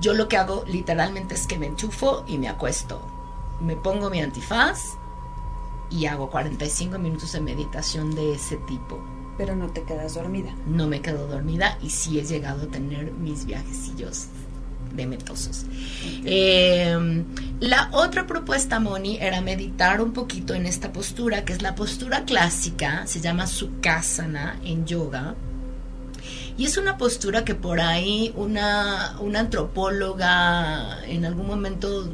[0.00, 3.00] yo lo que hago literalmente es que me enchufo y me acuesto.
[3.60, 4.96] Me pongo mi antifaz
[5.90, 8.98] y hago 45 minutos de meditación de ese tipo.
[9.36, 10.54] Pero no te quedas dormida.
[10.66, 14.28] No me quedo dormida y sí he llegado a tener mis viajecillos
[14.94, 15.66] demetosos.
[16.24, 17.24] Eh,
[17.60, 22.24] la otra propuesta, Moni, era meditar un poquito en esta postura, que es la postura
[22.24, 25.34] clásica, se llama Sukhasana en yoga
[26.56, 32.08] y es una postura que por ahí una, una antropóloga en algún momento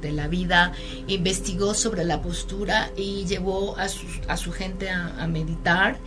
[0.00, 0.72] de la vida
[1.06, 5.98] investigó sobre la postura y llevó a su, a su gente a, meditar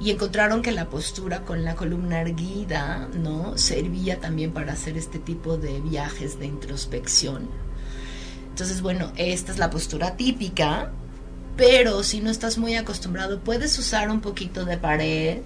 [0.00, 5.18] y encontraron que la postura con la columna erguida no servía también para hacer este
[5.18, 7.48] tipo de viajes de introspección.
[8.50, 10.92] Entonces bueno esta es la postura típica
[11.56, 15.38] pero si no estás muy acostumbrado puedes usar un poquito de pared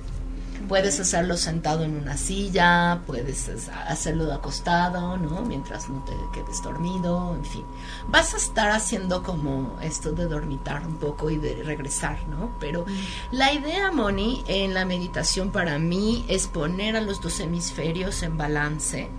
[0.69, 3.51] Puedes hacerlo sentado en una silla, puedes
[3.87, 5.43] hacerlo acostado, ¿no?
[5.43, 7.65] Mientras no te quedes dormido, en fin.
[8.09, 12.57] Vas a estar haciendo como esto de dormitar un poco y de regresar, ¿no?
[12.61, 12.87] Pero
[13.31, 18.37] la idea, Moni, en la meditación para mí es poner a los dos hemisferios en
[18.37, 19.11] balance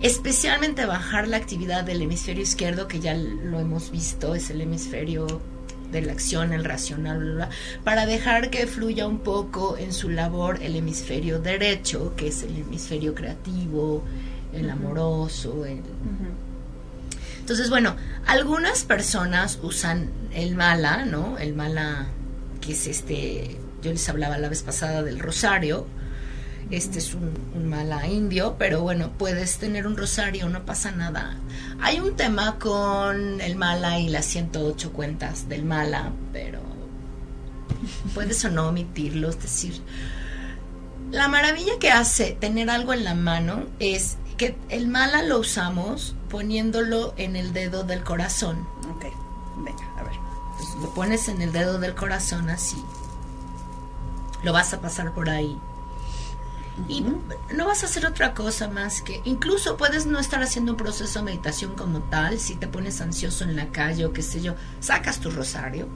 [0.00, 5.40] especialmente bajar la actividad del hemisferio izquierdo, que ya lo hemos visto, es el hemisferio
[5.92, 7.48] de la acción, el racional,
[7.84, 12.56] para dejar que fluya un poco en su labor el hemisferio derecho, que es el
[12.56, 14.02] hemisferio creativo,
[14.52, 15.64] el amoroso,
[17.40, 21.38] Entonces, bueno, algunas personas usan el mala, ¿no?
[21.38, 22.06] El mala,
[22.60, 25.86] que es este, yo les hablaba la vez pasada del rosario,
[26.76, 31.36] este es un, mala indio, pero bueno, puedes tener un rosario, no pasa nada.
[31.80, 36.60] Hay un tema con el mala y las 108 cuentas del mala, pero
[38.14, 39.80] puedes o no omitirlo, es decir,
[41.10, 46.16] la maravilla que hace tener algo en la mano es que el mala lo usamos
[46.28, 48.66] poniéndolo en el dedo del corazón.
[48.96, 49.04] Ok,
[49.58, 50.14] venga, a ver.
[50.80, 52.82] lo pones en el dedo del corazón así.
[54.42, 55.56] Lo vas a pasar por ahí
[56.88, 57.04] y
[57.54, 61.20] no vas a hacer otra cosa más que, incluso puedes no estar haciendo un proceso
[61.20, 64.54] de meditación como tal, si te pones ansioso en la calle o qué sé yo,
[64.80, 65.88] sacas tu rosario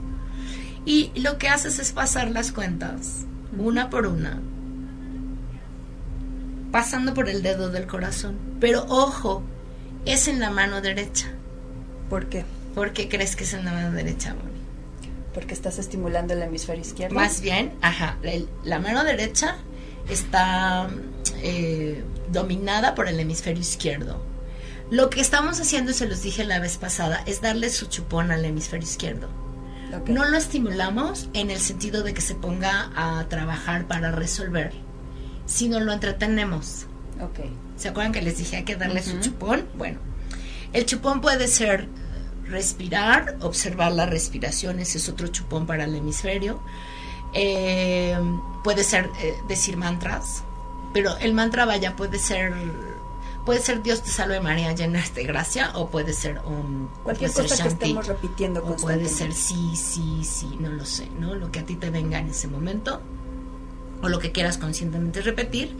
[0.85, 3.25] y lo que haces es pasar las cuentas,
[3.57, 4.41] una por una,
[6.71, 8.37] pasando por el dedo del corazón.
[8.59, 9.43] Pero ojo,
[10.05, 11.27] es en la mano derecha.
[12.09, 12.45] ¿Por qué?
[12.73, 14.35] ¿Por qué crees que es en la mano derecha?
[15.33, 17.15] Porque estás estimulando el hemisferio izquierdo.
[17.15, 18.17] Más bien, ajá,
[18.63, 19.57] la mano derecha
[20.09, 20.89] está
[21.41, 24.23] eh, dominada por el hemisferio izquierdo.
[24.91, 28.31] Lo que estamos haciendo, y se los dije la vez pasada, es darle su chupón
[28.31, 29.29] al hemisferio izquierdo.
[30.07, 34.71] No lo estimulamos en el sentido de que se ponga a trabajar para resolver,
[35.45, 36.85] sino lo entretenemos.
[37.75, 39.67] ¿Se acuerdan que les dije hay que darle su chupón?
[39.75, 39.99] Bueno,
[40.73, 41.87] el chupón puede ser
[42.45, 46.61] respirar, observar la respiración, ese es otro chupón para el hemisferio.
[47.33, 48.17] Eh,
[48.63, 50.43] puede ser eh, decir mantras,
[50.93, 52.53] pero el mantra vaya puede ser
[53.45, 57.63] puede ser Dios te salve María llena de gracia o puede ser um, cualquier cosa
[57.63, 61.59] que estemos repitiendo o puede ser sí sí sí no lo sé no lo que
[61.59, 63.01] a ti te venga en ese momento
[64.03, 65.75] o lo que quieras conscientemente repetir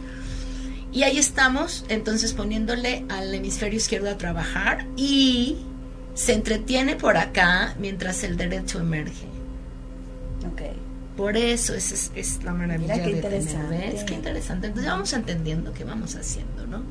[0.92, 5.58] y ahí estamos entonces poniéndole al hemisferio izquierdo a trabajar y
[6.14, 9.26] se entretiene por acá mientras el derecho emerge.
[10.52, 10.62] Ok.
[11.20, 13.76] Por eso es, es, la maravilla Mira qué de interesante.
[13.76, 14.04] tener, ¿ves?
[14.04, 14.66] Qué interesante.
[14.68, 16.82] Entonces vamos entendiendo qué vamos haciendo, ¿no?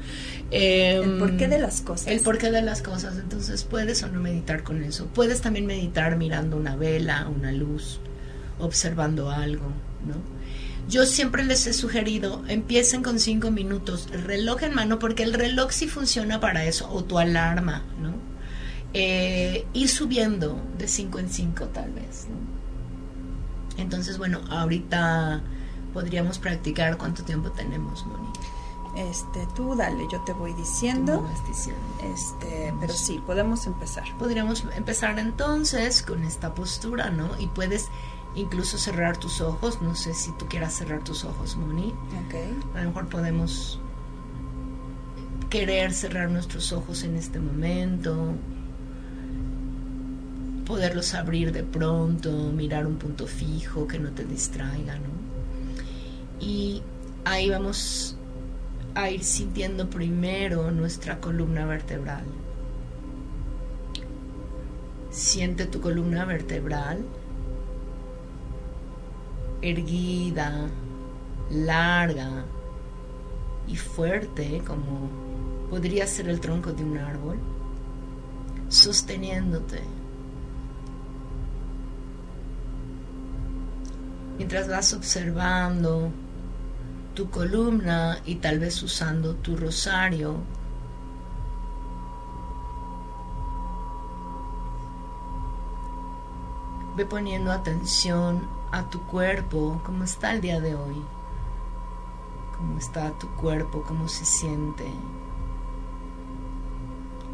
[0.51, 2.09] El Em, porqué de las cosas.
[2.09, 3.17] El porqué de las cosas.
[3.17, 5.07] Entonces puedes o no meditar con eso.
[5.07, 8.01] Puedes también meditar mirando una vela, una luz,
[8.59, 9.65] observando algo,
[10.05, 10.13] ¿no?
[10.87, 15.71] Yo siempre les he sugerido, empiecen con cinco minutos, reloj en mano, porque el reloj
[15.71, 18.13] sí funciona para eso, o tu alarma, ¿no?
[18.93, 22.48] Eh, ir subiendo de cinco en cinco tal vez, ¿no?
[23.81, 25.41] Entonces, bueno, ahorita
[25.93, 28.29] podríamos practicar cuánto tiempo tenemos, Moni.
[28.95, 31.21] Este, tú dale, yo te voy diciendo.
[31.21, 31.81] vas diciendo.
[32.03, 34.03] Este, pero sí, podemos empezar.
[34.17, 37.29] Podríamos empezar entonces con esta postura, ¿no?
[37.39, 37.87] Y puedes
[38.35, 39.81] incluso cerrar tus ojos.
[39.81, 41.93] No sé si tú quieras cerrar tus ojos, Moni.
[42.27, 42.75] Ok.
[42.75, 43.79] A lo mejor podemos
[45.49, 48.33] querer cerrar nuestros ojos en este momento,
[50.69, 55.09] poderlos abrir de pronto, mirar un punto fijo que no te distraiga, ¿no?
[56.39, 56.83] Y
[57.25, 58.15] ahí vamos
[58.93, 62.23] a ir sintiendo primero nuestra columna vertebral.
[65.09, 67.03] Siente tu columna vertebral
[69.63, 70.69] erguida,
[71.49, 72.45] larga
[73.67, 75.09] y fuerte como
[75.71, 77.39] podría ser el tronco de un árbol,
[78.67, 79.98] sosteniéndote.
[84.39, 86.13] Mientras vas observando
[87.13, 90.37] tu columna y tal vez usando tu rosario,
[96.95, 101.03] ve poniendo atención a tu cuerpo, cómo está el día de hoy,
[102.55, 104.89] cómo está tu cuerpo, cómo se siente.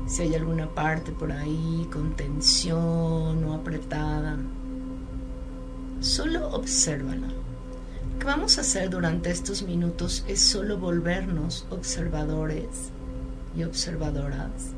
[0.08, 4.39] Si hay alguna parte por ahí con tensión o apretada,
[6.00, 7.28] solo obsérvala.
[7.28, 12.92] Lo que vamos a hacer durante estos minutos es solo volvernos observadores
[13.58, 14.72] y observadoras,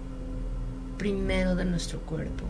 [0.97, 2.45] primero de nuestro cuerpo.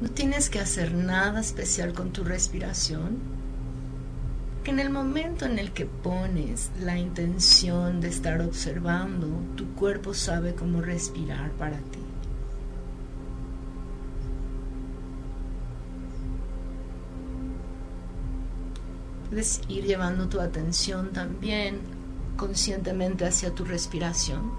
[0.00, 3.18] No tienes que hacer nada especial con tu respiración,
[4.62, 10.12] que en el momento en el que pones la intención de estar observando, tu cuerpo
[10.12, 12.03] sabe cómo respirar para ti.
[19.34, 21.80] Puedes ir llevando tu atención también
[22.36, 24.52] conscientemente hacia tu respiración.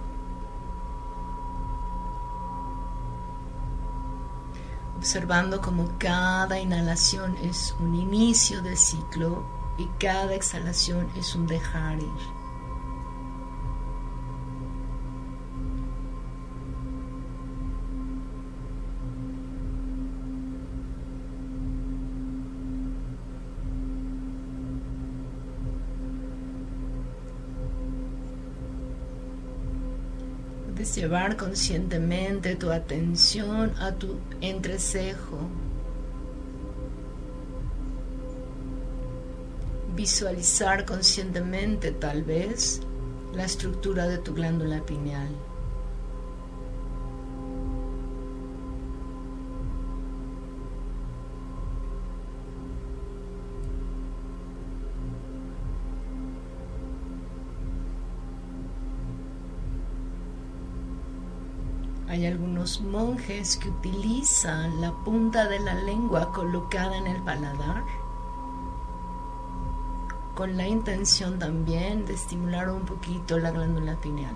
[4.97, 9.45] observando como cada inhalación es un inicio del ciclo
[9.77, 12.44] y cada exhalación es un dejar ir.
[30.95, 35.37] Llevar conscientemente tu atención a tu entrecejo.
[39.95, 42.81] Visualizar conscientemente tal vez
[43.33, 45.29] la estructura de tu glándula pineal.
[62.65, 67.83] Monjes que utilizan la punta de la lengua colocada en el paladar
[70.33, 74.33] con la intención también de estimular un poquito la glándula pineal.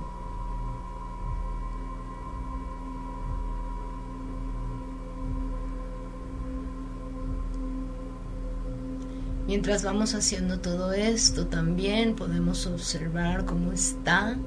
[9.48, 14.38] Mientras vamos haciendo todo esto, también podemos observar cómo está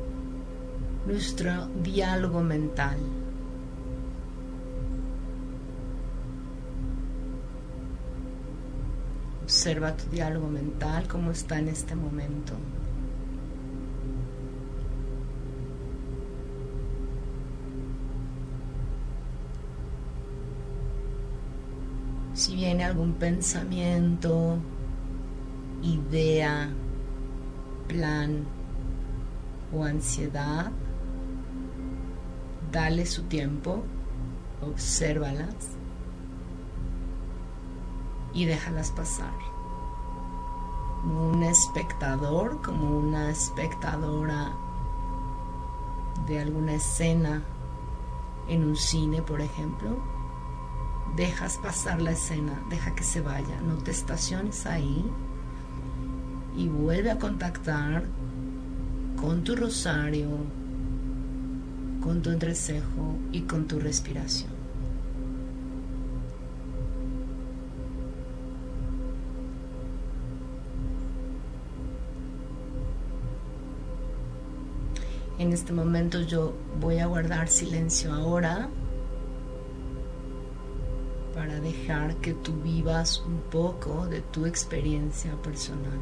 [1.05, 3.22] nuestro diálogo mental.
[9.63, 12.55] Observa tu diálogo mental, cómo está en este momento.
[22.35, 24.59] Si viene algún pensamiento,
[25.81, 26.69] idea,
[27.87, 28.45] plan
[29.73, 30.73] o ansiedad,
[32.73, 33.85] dale su tiempo,
[34.61, 35.55] obsérvalas
[38.35, 39.52] y déjalas pasar.
[41.05, 44.53] Un espectador, como una espectadora
[46.27, 47.43] de alguna escena
[48.49, 49.99] en un cine, por ejemplo,
[51.17, 55.05] dejas pasar la escena, deja que se vaya, no te estaciones ahí
[56.57, 58.05] y vuelve a contactar
[59.21, 60.29] con tu rosario,
[62.03, 64.62] con tu entrecejo y con tu respiración.
[75.43, 78.69] En este momento yo voy a guardar silencio ahora
[81.35, 85.99] para dejar que tú vivas un poco de tu experiencia personal.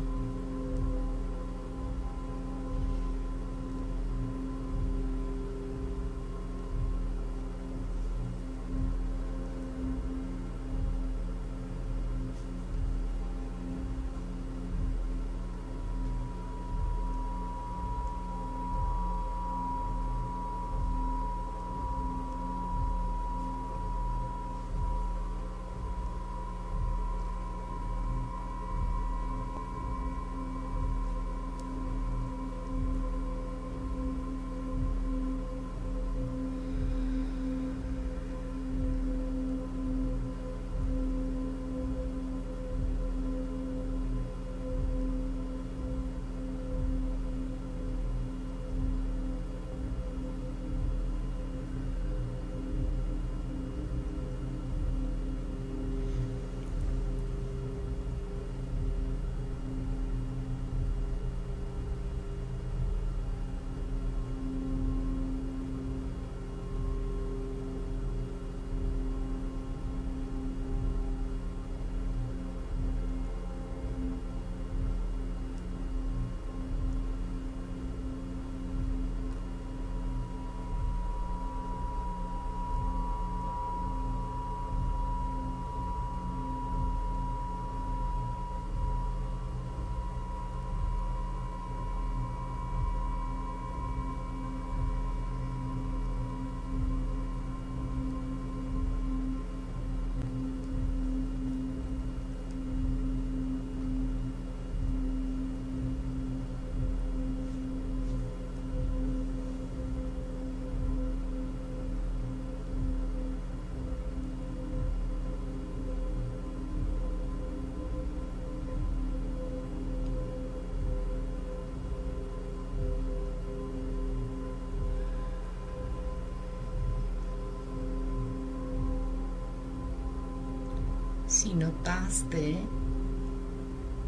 [131.41, 132.59] Si notaste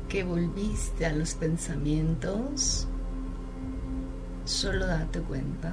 [0.07, 2.87] que volviste a los pensamientos,
[4.45, 5.73] solo date cuenta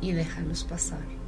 [0.00, 1.21] y déjalos pasar.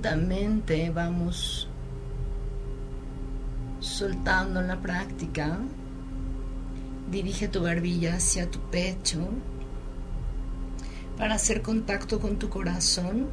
[0.00, 1.68] Lentamente vamos
[3.80, 5.58] soltando la práctica.
[7.10, 9.28] Dirige tu barbilla hacia tu pecho
[11.18, 13.28] para hacer contacto con tu corazón.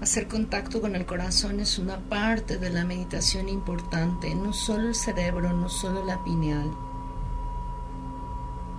[0.00, 4.94] Hacer contacto con el corazón es una parte de la meditación importante, no solo el
[4.94, 6.70] cerebro, no solo la pineal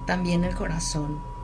[0.06, 1.35] también el corazón.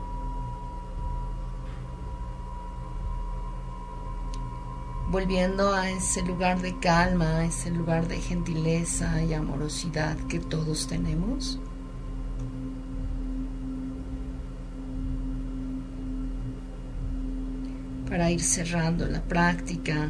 [5.12, 11.60] Volviendo a ese lugar de calma, ese lugar de gentileza y amorosidad que todos tenemos.
[18.08, 20.08] Para ir cerrando la práctica,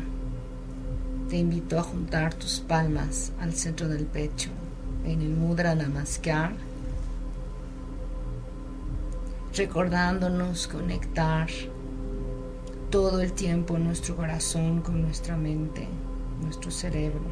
[1.28, 4.50] te invito a juntar tus palmas al centro del pecho
[5.04, 6.52] en el Mudra Namaskar
[9.56, 11.48] recordándonos conectar
[12.92, 15.88] todo el tiempo nuestro corazón con nuestra mente,
[16.42, 17.22] nuestro cerebro.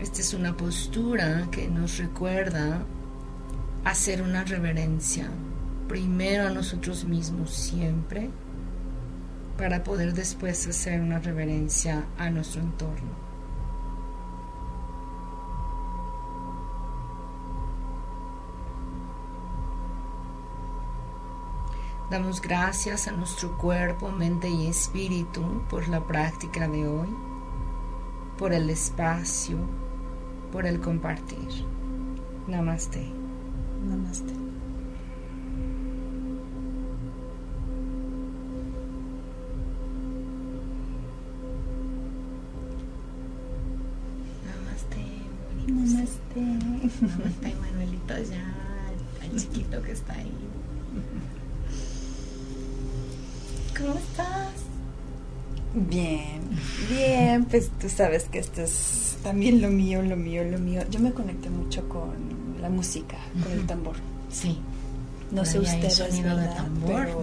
[0.00, 2.86] Esta es una postura que nos recuerda
[3.84, 5.28] hacer una reverencia
[5.88, 8.30] primero a nosotros mismos siempre
[9.56, 13.27] para poder después hacer una reverencia a nuestro entorno.
[22.10, 27.08] Damos gracias a nuestro cuerpo, mente y espíritu por la práctica de hoy,
[28.38, 29.58] por el espacio,
[30.50, 31.48] por el compartir.
[32.46, 33.12] Namaste.
[33.86, 34.32] Namaste.
[44.46, 45.04] Namaste.
[45.66, 46.40] Namaste.
[46.40, 48.54] Namaste, Manuelito, ya,
[49.22, 50.32] al chiquito que está ahí.
[53.78, 54.52] ¿Cómo estás?
[55.74, 56.40] Bien,
[56.88, 60.82] bien, pues tú sabes que esto es también lo mío, lo mío, lo mío.
[60.90, 62.10] Yo me conecté mucho con
[62.60, 63.96] la música, con el tambor.
[64.30, 64.58] Sí.
[65.30, 66.56] No sé ustedes, ¿verdad?
[66.56, 66.86] tambor.
[66.86, 67.20] pero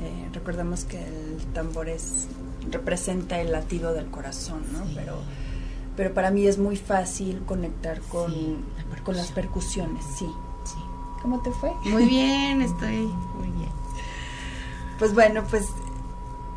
[0.00, 2.28] eh, recordamos que el tambor es
[2.70, 4.86] representa el latido del corazón, ¿no?
[4.86, 4.92] Sí.
[4.94, 5.18] Pero
[5.98, 8.56] pero para mí es muy fácil conectar con, Sí,
[8.88, 10.26] la con las percusiones, sí.
[10.64, 10.78] Sí.
[11.20, 11.72] ¿Cómo te fue?
[11.86, 12.98] Muy bien, estoy
[13.36, 13.57] muy bien.
[14.98, 15.68] Pues bueno, pues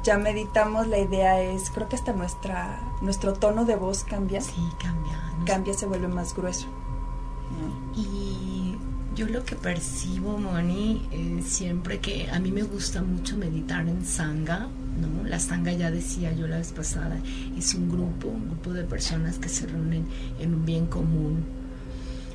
[0.04, 4.62] ya meditamos, la idea es, creo que hasta nuestra nuestro tono de voz cambia, Sí,
[4.82, 5.20] cambia.
[5.46, 6.68] Cambia, se vuelve más grueso.
[6.68, 8.00] ¿no?
[8.02, 8.76] Y
[9.16, 14.06] yo lo que percibo, Moni, eh, siempre que a mí me gusta mucho meditar en
[14.06, 14.68] Sangha,
[15.00, 15.24] ¿no?
[15.28, 17.18] La Sangha, ya decía yo la vez pasada,
[17.58, 20.06] es un grupo, un grupo de personas que se reúnen
[20.40, 21.44] en un bien común.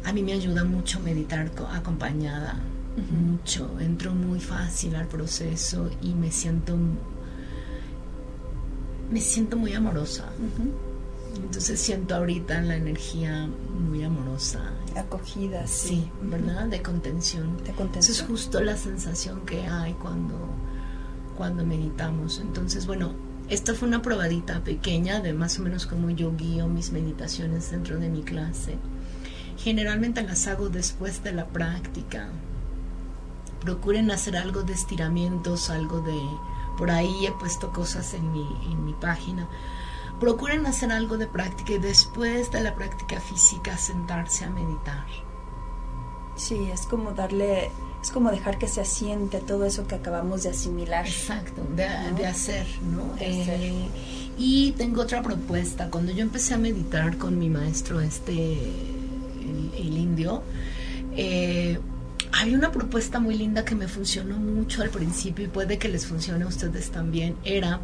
[0.05, 2.61] A mí me ayuda mucho meditar co- acompañada.
[2.97, 3.79] Mucho.
[3.81, 6.77] Entro muy fácil al proceso y me siento,
[9.11, 10.25] me siento muy amorosa.
[11.37, 13.47] Entonces siento ahorita la energía
[13.91, 15.89] muy amorosa, Acogida, sí.
[15.89, 16.11] Sí.
[16.23, 16.67] ¿verdad?
[16.67, 17.59] De contención.
[17.59, 18.29] De Esa es contención.
[18.29, 20.35] justo la sensación que hay cuando,
[21.37, 22.41] cuando meditamos.
[22.41, 23.13] Entonces, bueno,
[23.51, 27.99] esta fue una probadita pequeña de más o menos cómo yo guío mis meditaciones dentro
[27.99, 28.77] de mi clase.
[29.59, 32.29] Generalmente las hago después de la práctica.
[33.67, 36.23] Procuren hacer algo de estiramientos, algo de...
[36.79, 39.49] Por ahí he puesto cosas en mi, en mi página.
[40.21, 45.05] Procuren hacer algo de práctica y después de la práctica física sentarse a meditar.
[46.37, 50.51] Sí, es como darle, es como dejar que se asiente todo eso que acabamos de
[50.51, 51.05] asimilar.
[51.05, 52.17] Exacto, de, ¿no?
[52.19, 53.17] de hacer, ¿no?
[53.17, 53.61] De hacer.
[53.61, 53.89] Eh,
[54.39, 55.91] y tengo otra propuesta.
[55.91, 60.45] Cuando yo empecé a meditar con mi maestro, este, el, el indio,
[61.17, 61.81] eh,
[62.33, 66.07] había una propuesta muy linda que me funcionó mucho al principio y puede que les
[66.07, 67.37] funcione a ustedes también.
[67.45, 67.81] Era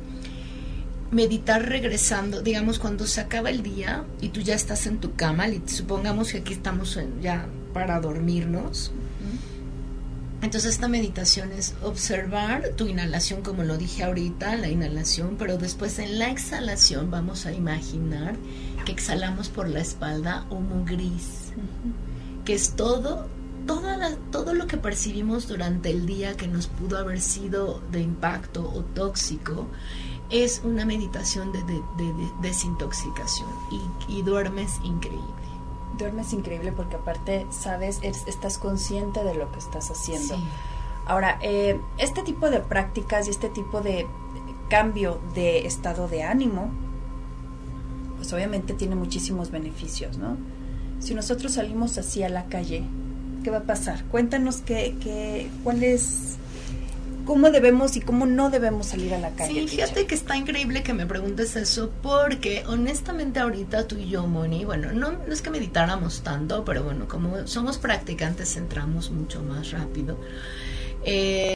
[1.10, 5.46] meditar regresando, digamos, cuando se acaba el día y tú ya estás en tu cama,
[5.48, 8.92] y supongamos que aquí estamos en- ya para dormirnos.
[10.40, 15.98] Entonces esta meditación es observar tu inhalación, como lo dije ahorita, la inhalación, pero después
[16.00, 18.34] en la exhalación vamos a imaginar
[18.84, 21.52] que exhalamos por la espalda humo gris,
[22.44, 23.28] que es todo,
[23.66, 28.00] toda la- todo lo que percibimos durante el día que nos pudo haber sido de
[28.00, 29.66] impacto o tóxico,
[30.30, 33.48] es una meditación de, de- de- de desintoxicación
[34.08, 35.26] y, y duermes increíble.
[35.98, 40.34] Duermes increíble porque aparte, sabes, eres- estás consciente de lo que estás haciendo.
[40.36, 40.42] Sí.
[41.06, 44.06] Ahora, eh, este tipo de prácticas y este tipo de
[44.70, 46.70] cambio de estado de ánimo,
[48.16, 50.36] pues obviamente tiene muchísimos beneficios, ¿no?
[51.00, 52.84] Si nosotros salimos así a la calle,
[53.42, 54.04] ¿qué va a pasar?
[54.04, 56.36] Cuéntanos qué, qué, cuál es,
[57.24, 59.48] cómo debemos y cómo no debemos salir a la calle.
[59.48, 59.86] Sí, teacher.
[59.86, 64.64] fíjate que está increíble que me preguntes eso porque honestamente ahorita tú y yo, Moni,
[64.64, 69.70] bueno, no, no es que meditáramos tanto, pero bueno, como somos practicantes entramos mucho más
[69.70, 70.18] rápido.
[71.04, 71.54] Eh,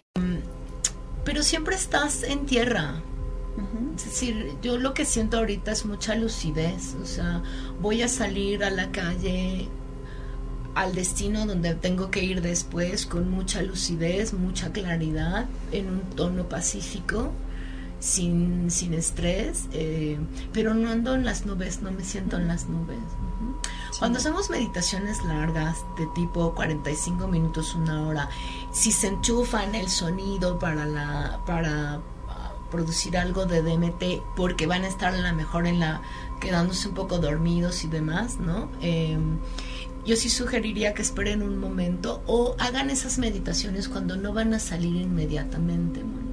[1.25, 3.03] pero siempre estás en tierra.
[3.97, 7.43] Es decir, yo lo que siento ahorita es mucha lucidez, o sea,
[7.81, 9.71] voy a salir a la calle
[10.77, 16.51] al destino donde tengo que ir después con mucha lucidez, mucha claridad, en un tono
[16.51, 17.33] pacífico,
[17.99, 20.19] sin, sin estrés, eh,
[20.53, 22.99] pero no ando en las nubes, no me siento en las nubes.
[23.91, 23.99] Sí.
[24.01, 28.29] Cuando hacemos meditaciones largas de tipo 45 minutos, una hora,
[28.71, 34.85] si se enchufan el sonido para la para ah, producir algo de DMT porque van
[34.85, 36.03] a estar a lo mejor en la
[36.39, 38.69] quedándose un poco dormidos y demás, ¿no?
[38.83, 39.19] Eh,
[40.07, 44.59] yo sí sugeriría que esperen un momento o hagan esas meditaciones cuando no van a
[44.61, 46.03] salir inmediatamente.
[46.03, 46.27] Moni.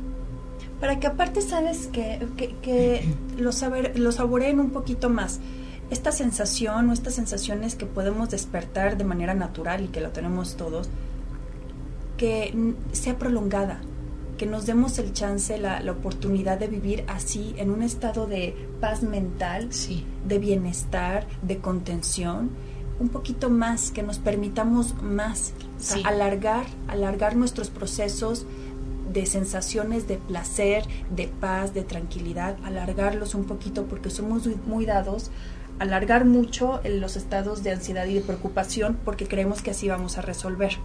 [0.80, 5.40] Para que aparte sabes que, que, que lo, saber, lo saboreen un poquito más.
[5.90, 10.56] esta sensación o estas sensaciones que podemos despertar de manera natural y que lo tenemos
[10.56, 10.90] todos,
[12.18, 13.82] que sea prolongada,
[14.38, 18.56] que nos demos el chance, la, la, oportunidad de vivir así, en un estado de
[18.80, 20.06] paz mental, sí.
[20.28, 22.50] de bienestar, de contención,
[23.00, 26.02] un poquito más, que nos permitamos más, Sí.
[26.06, 28.46] alargar, alargar nuestros procesos
[29.12, 34.86] de sensaciones de placer, de paz, de tranquilidad, alargarlos un poquito porque somos muy, muy
[34.86, 35.30] dados
[35.80, 39.88] a alargar mucho en los estados de ansiedad y de preocupación porque creemos que así
[39.90, 40.78] vamos a resolver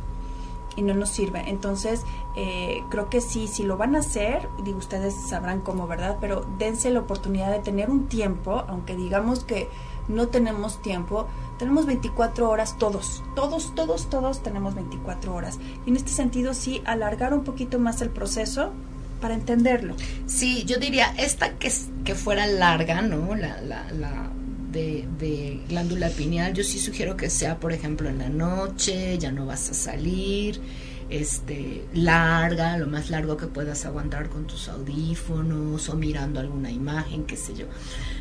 [0.77, 1.43] y no nos sirve.
[1.49, 2.03] Entonces,
[2.37, 6.19] eh, creo que sí, si lo van a hacer, digo, ustedes sabrán cómo, ¿verdad?
[6.21, 9.69] Pero dense la oportunidad de tener un tiempo, aunque digamos que
[10.07, 11.27] no tenemos tiempo,
[11.59, 15.59] tenemos 24 horas todos, todos, todos, todos tenemos 24 horas.
[15.87, 18.73] Y en este sentido, sí, alargar un poquito más el proceso
[19.21, 19.95] para entenderlo.
[20.27, 21.73] Sí, yo diría, esta que,
[22.05, 23.35] que fuera larga, ¿no?
[23.35, 24.31] La, la, la
[24.71, 29.33] de, de glándula pineal, yo sí sugiero que sea, por ejemplo, en la noche, ya
[29.33, 30.61] no vas a salir,
[31.11, 37.25] este, larga, lo más largo que puedas aguantar con tus audífonos o mirando alguna imagen,
[37.25, 37.67] qué sé yo.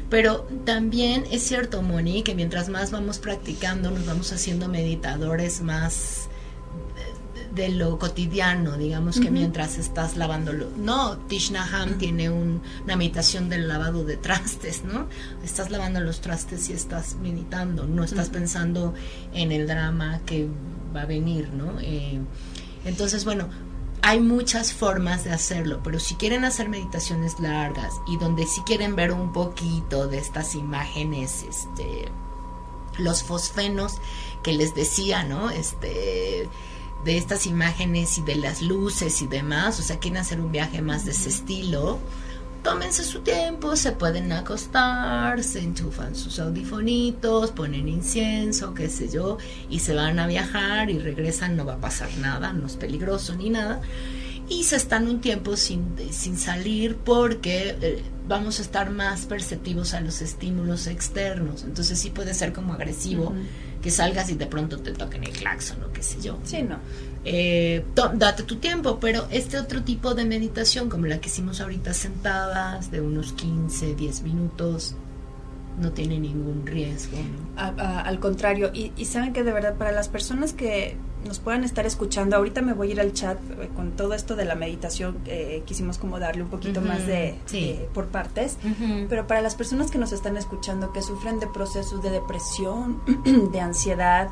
[0.09, 6.29] Pero también es cierto, Moni, que mientras más vamos practicando, nos vamos haciendo meditadores más
[7.53, 10.69] de, de lo cotidiano, digamos que mientras estás lavándolo.
[10.77, 15.07] No, Tishnaham tiene un- una meditación del lavado de trastes, ¿no?
[15.43, 18.93] Estás lavando los trastes y estás meditando, no estás pensando
[19.33, 20.47] en el drama que
[20.95, 21.79] va a venir, ¿no?
[21.81, 22.19] Eh,
[22.87, 23.49] entonces, bueno,
[24.01, 28.95] hay muchas formas de hacerlo, pero si quieren hacer meditaciones largas y donde si quieren
[28.95, 32.09] ver un poquito de estas imágenes, este,
[32.97, 33.97] los fosfenos
[34.43, 35.49] que les decía, ¿no?
[35.49, 36.47] Este,
[37.03, 40.81] de estas imágenes y de las luces y demás, o sea, quieren hacer un viaje
[40.81, 41.99] más de ese estilo,
[42.67, 49.37] tómense su tiempo, se pueden acostar, se enchufan sus audifonitos, ponen incienso, qué sé yo,
[49.69, 53.35] y se van a viajar y regresan, no va a pasar nada, no es peligroso
[53.35, 53.79] ni nada.
[54.49, 59.93] Y se están un tiempo sin, sin salir porque eh, vamos a estar más perceptivos
[59.93, 61.63] a los estímulos externos.
[61.63, 63.33] Entonces sí puede ser como agresivo
[63.81, 66.37] que salgas y de pronto te toquen el claxon o qué sé yo.
[66.43, 66.79] Sí, no.
[67.29, 71.93] Eh, date tu tiempo, pero este otro tipo de meditación, como la que hicimos ahorita
[71.93, 74.95] sentadas, de unos 15, 10 minutos,
[75.77, 77.17] no tiene ningún riesgo.
[77.17, 77.61] ¿no?
[77.61, 81.39] A- a- al contrario, y, y saben que de verdad para las personas que nos
[81.39, 84.45] puedan estar escuchando, ahorita me voy a ir al chat eh, con todo esto de
[84.45, 87.59] la meditación, eh, quisimos como darle un poquito Ujú, más de, sí.
[87.73, 88.57] de- por partes,
[89.09, 93.01] pero para las personas que nos están escuchando, que sufren de procesos de depresión,
[93.51, 94.29] de ansiedad,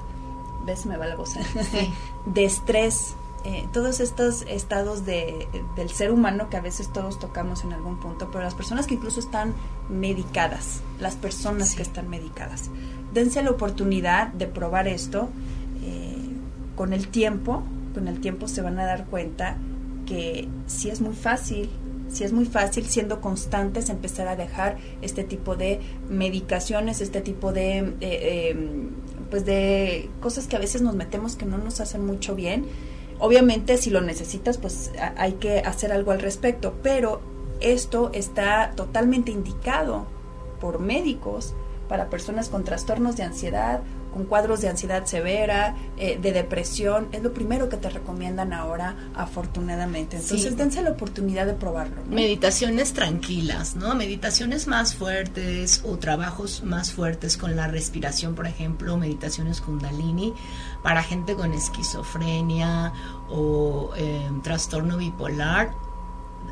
[0.66, 1.94] ves, me va la voz, Sí.
[2.26, 7.64] de estrés, eh, todos estos estados de, del ser humano que a veces todos tocamos
[7.64, 9.54] en algún punto, pero las personas que incluso están
[9.90, 11.78] medicadas, las personas Sí.
[11.78, 12.70] que están medicadas,
[13.14, 15.30] dense la oportunidad de probar esto.
[15.84, 16.16] eh,
[16.76, 17.62] con el tiempo,
[17.94, 19.56] con el tiempo se van a dar cuenta
[20.08, 21.70] que sí es muy fácil,
[22.12, 27.52] sí es muy fácil siendo constantes empezar a dejar este tipo de medicaciones, este tipo
[27.54, 28.56] de eh, eh,
[29.30, 32.66] pues de cosas que a veces nos metemos que no nos hacen mucho bien.
[33.20, 37.22] Obviamente si lo necesitas pues hay que hacer algo al respecto, pero
[37.62, 40.06] esto está totalmente indicado
[40.60, 41.54] por médicos
[41.88, 43.82] para personas con trastornos de ansiedad,
[44.16, 48.96] con cuadros de ansiedad severa, eh, de depresión, es lo primero que te recomiendan ahora,
[49.14, 50.16] afortunadamente.
[50.16, 50.56] Entonces, Sí.
[50.56, 51.98] dense la oportunidad de probarlo.
[52.08, 52.16] ¿no?
[52.16, 53.94] Meditaciones tranquilas, ¿no?
[53.94, 60.34] Meditaciones más fuertes o trabajos más fuertes con la respiración, por ejemplo, meditaciones kundalini
[60.82, 62.94] para gente con esquizofrenia
[63.30, 65.74] o eh, trastorno bipolar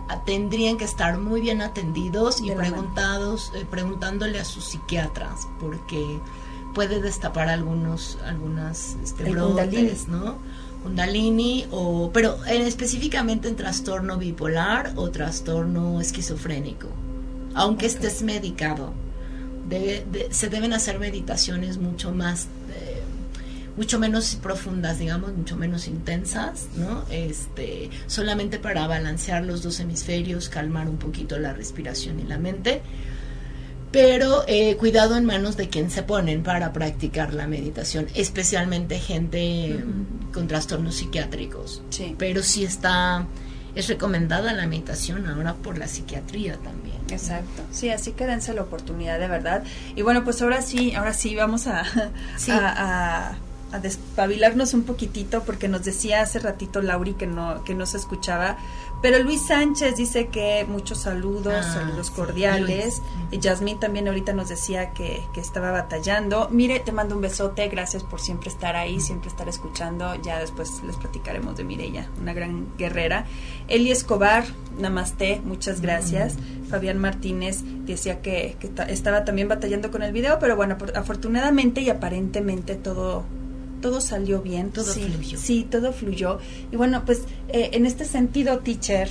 [0.10, 6.20] a- tendrían que estar muy bien atendidos y preguntados, eh, preguntándole a sus psiquiatras, porque
[6.74, 10.08] puede destapar algunos, algunas este, brotes.
[10.08, 10.38] ¿no?
[10.84, 16.88] Kundalini o pero en- específicamente en trastorno bipolar o trastorno esquizofrénico
[17.56, 18.94] aunque estés medicado
[19.70, 23.02] de- se deben hacer meditaciones mucho más eh,
[23.78, 30.50] mucho menos profundas digamos mucho menos intensas no este solamente para balancear los dos hemisferios
[30.50, 32.82] calmar un poquito la respiración y la mente
[33.94, 39.80] pero eh, cuidado en manos de quien se ponen para practicar la meditación, especialmente gente
[40.34, 41.82] con trastornos psiquiátricos.
[41.92, 42.16] Sí.
[42.18, 43.26] Pero sí está,
[43.76, 46.98] es recomendada la meditación ahora por la psiquiatría también.
[47.10, 47.62] Exacto.
[47.72, 49.64] Sí, así que dense la oportunidad de verdad.
[49.96, 51.84] Y bueno, pues ahora sí, ahora sí vamos a,
[52.36, 52.52] Sí.
[52.52, 53.38] a, a-
[53.72, 57.98] a despabilarnos un poquitito porque nos decía hace ratito Lauri que no que no se
[57.98, 58.56] escuchaba,
[59.04, 63.02] pero Luis Sánchez dice que muchos saludos, Ah, saludos sí, cordiales.
[63.30, 66.48] Y Yasmín también ahorita nos decía que, que estaba batallando.
[66.50, 70.16] Mire, te mando un besote, gracias por siempre estar ahí, siempre estar escuchando.
[70.24, 73.26] Ya después les platicaremos de Mireya, una gran guerrera.
[73.68, 74.46] Eli Escobar,
[74.80, 76.36] namaste, muchas gracias.
[76.70, 80.98] Fabián Martínez decía que, que ta- estaba también batallando con el video, pero bueno, por-
[80.98, 83.26] afortunadamente y aparentemente todo
[83.84, 84.72] todo salió bien.
[84.72, 85.38] Todo sí, fluyó.
[85.38, 86.40] Sí, todo fluyó.
[86.72, 89.10] Y bueno, pues eh, en este sentido, teacher,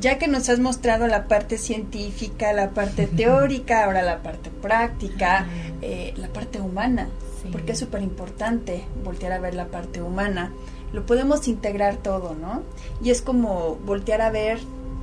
[0.00, 5.46] ya que nos has mostrado la parte científica, la parte teórica, ahora la parte práctica,
[5.82, 7.08] eh, la parte humana,
[7.42, 7.48] Sí.
[7.50, 10.52] porque es súper importante voltear a ver la parte humana.
[10.92, 12.62] Lo podemos integrar todo, ¿no?
[13.02, 14.58] Y es como voltear a ver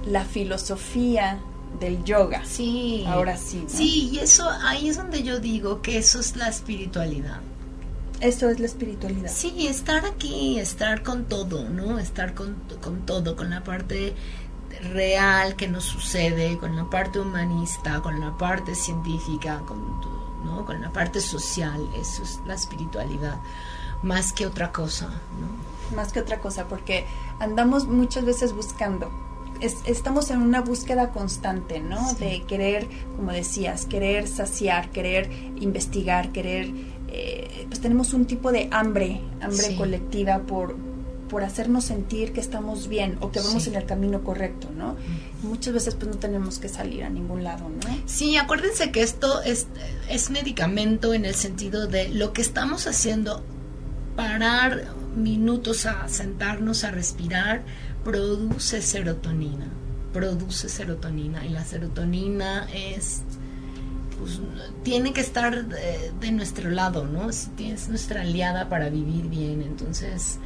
[0.06, 1.40] la filosofía
[1.80, 2.44] del yoga.
[2.46, 3.04] Sí.
[3.08, 3.70] Ahora sí, ¿no?
[3.70, 7.40] Sí, y eso, ahí es donde yo digo que eso es la espiritualidad.
[8.22, 9.30] Eso es la espiritualidad.
[9.32, 12.00] Sí, estar aquí, estar con todo, ¿no?
[12.00, 14.14] Estar con, con todo, con la parte
[14.94, 19.80] real que nos sucede, con la parte humanista, con la parte científica, con,
[20.46, 20.66] ¿no?
[20.66, 21.88] con la parte social.
[22.00, 23.38] Eso es la espiritualidad,
[24.04, 25.96] más que otra cosa, ¿no?
[25.96, 27.06] más que otra cosa, porque
[27.40, 29.10] andamos muchas veces buscando.
[29.62, 32.10] Es- estamos en una búsqueda constante, ¿no?
[32.10, 32.16] Sí.
[32.18, 36.72] De querer, como decías, querer saciar, querer investigar, querer,
[37.18, 39.76] eh, pues tenemos un tipo de hambre, hambre Sí.
[39.76, 40.76] colectiva por
[41.28, 43.70] por hacernos sentir que estamos bien o que vamos Sí.
[43.70, 44.96] en el camino correcto, ¿no?
[45.44, 47.98] Muchas veces pues no tenemos que salir a ningún lado, ¿no?
[48.06, 49.68] Sí, acuérdense que esto es,
[50.10, 53.44] es medicamento en el sentido de lo que estamos haciendo,
[54.16, 54.86] parar
[55.18, 57.64] minutos a sentarnos a respirar,
[58.06, 59.68] produce serotonina,
[60.14, 63.22] produce serotonina y la serotonina es,
[64.20, 64.40] pues,
[64.84, 67.30] tiene que estar de, de nuestro lado, ¿no?
[67.30, 70.40] Es, es nuestra aliada para vivir bien, entonces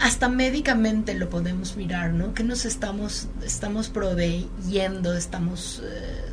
[0.00, 2.34] hasta médicamente lo podemos mirar, ¿no?
[2.34, 6.32] Que nos estamos, estamos proveyendo, estamos eh,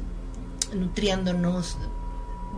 [0.76, 1.78] nutriéndonos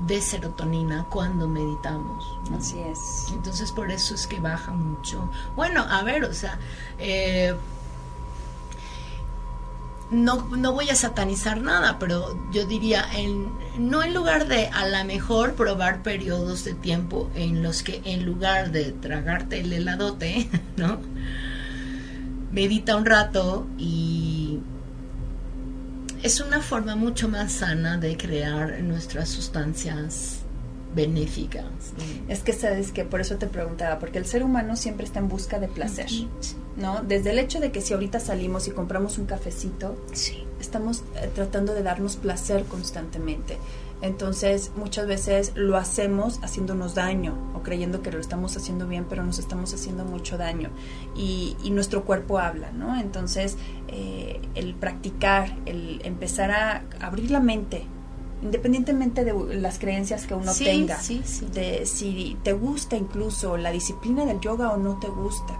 [0.07, 2.23] de serotonina cuando meditamos.
[2.51, 2.57] ¿no?
[2.57, 3.33] Así es.
[3.33, 5.31] Entonces por eso es que baja mucho.
[5.55, 6.59] Bueno, a ver, o sea,
[6.99, 7.55] eh,
[10.11, 13.47] no, no voy a satanizar nada, pero yo diría, en,
[13.77, 18.25] no en lugar de a lo mejor probar periodos de tiempo en los que en
[18.25, 20.99] lugar de tragarte el heladote, ¿no?
[22.51, 24.59] Medita un rato y
[26.23, 30.46] es una forma mucho más sana de crear nuestras sustancias
[30.97, 31.63] benéficas.
[31.63, 32.33] ¿no?
[32.33, 35.29] Es que sabes que por eso te preguntaba, porque el ser humano siempre está en
[35.29, 36.07] busca de placer,
[36.75, 37.01] ¿no?
[37.07, 40.43] Desde el hecho de que si ahorita salimos y compramos un cafecito, Sí.
[40.59, 43.57] estamos eh, tratando de darnos placer constantemente.
[44.01, 49.23] Entonces, muchas veces lo hacemos haciéndonos daño o creyendo que lo estamos haciendo bien, pero
[49.23, 50.69] nos estamos haciendo mucho daño.
[51.15, 52.99] Y, y nuestro cuerpo habla, ¿no?
[52.99, 57.87] Entonces, eh, el practicar, el empezar a abrir la mente,
[58.41, 61.45] independientemente de las creencias que uno Sí, tenga, sí, sí.
[61.53, 65.57] de si te gusta incluso la disciplina del yoga o no te gusta.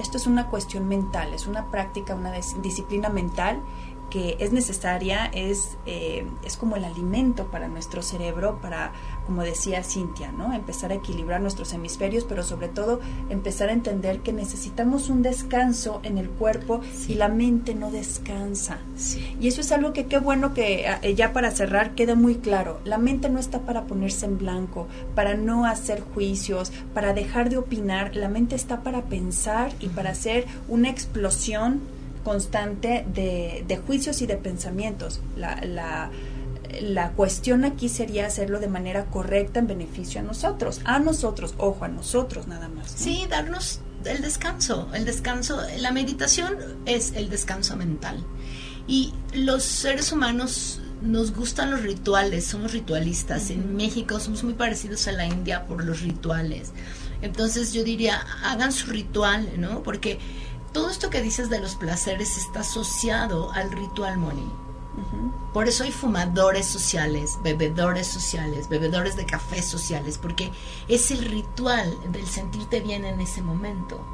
[0.00, 3.60] Esto es una cuestión mental, es una práctica, una dis- disciplina mental
[4.10, 8.92] que es necesaria, es, eh, es como el alimento para nuestro cerebro, para,
[9.26, 10.52] como decía Cintia, ¿no?
[10.52, 16.00] empezar a equilibrar nuestros hemisferios, pero sobre todo empezar a entender que necesitamos un descanso
[16.02, 17.12] en el cuerpo Sí.
[17.12, 18.78] y la mente no descansa.
[18.96, 19.36] Sí.
[19.40, 22.80] Y eso es algo que qué bueno que eh, ya para cerrar quede muy claro.
[22.84, 27.58] La mente no está para ponerse en blanco, para no hacer juicios, para dejar de
[27.58, 28.14] opinar.
[28.16, 31.80] La mente está para pensar y para hacer una explosión
[32.28, 35.20] constante de, de juicios y de pensamientos.
[35.34, 36.10] La, la,
[36.82, 40.82] la cuestión aquí sería hacerlo de manera correcta en beneficio a nosotros.
[40.84, 42.92] A nosotros, ojo, a nosotros nada más.
[42.92, 42.98] ¿no?
[42.98, 44.90] Sí, darnos el descanso.
[44.92, 46.54] El descanso, la meditación
[46.84, 48.22] es el descanso mental.
[48.86, 53.48] Y los seres humanos nos gustan los rituales, somos ritualistas.
[53.48, 56.72] En México somos muy parecidos a la India por los rituales.
[57.22, 59.82] Entonces yo diría, hagan su ritual, ¿no?
[59.82, 60.18] Porque
[60.72, 64.50] todo esto que dices de los placeres está asociado al ritual, Moni.
[65.52, 70.50] Por eso hay fumadores sociales, bebedores sociales, bebedores de café sociales, porque
[70.88, 74.04] es el ritual del sentirte bien en ese momento.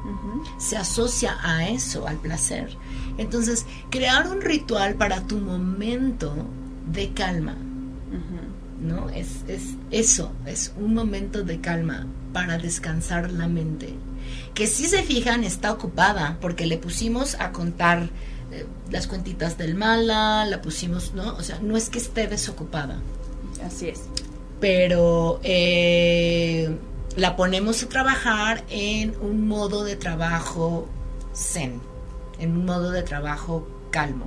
[0.58, 2.76] Se asocia a eso, al placer.
[3.18, 6.34] Entonces, crear un ritual para tu momento
[6.86, 7.56] de calma.
[8.80, 9.08] ¿no?
[9.08, 13.94] Es, es eso, es un momento de calma para descansar la mente.
[14.54, 18.08] Que si se fijan está ocupada porque le pusimos a contar
[18.52, 21.34] eh, las cuentitas del mala, la pusimos, ¿no?
[21.36, 23.00] O sea, no es que esté desocupada,
[23.66, 24.02] Así es.
[24.60, 26.76] pero eh,
[27.16, 30.88] la ponemos a trabajar en un modo de trabajo
[31.34, 31.80] zen,
[32.38, 34.26] en un modo de trabajo calmo.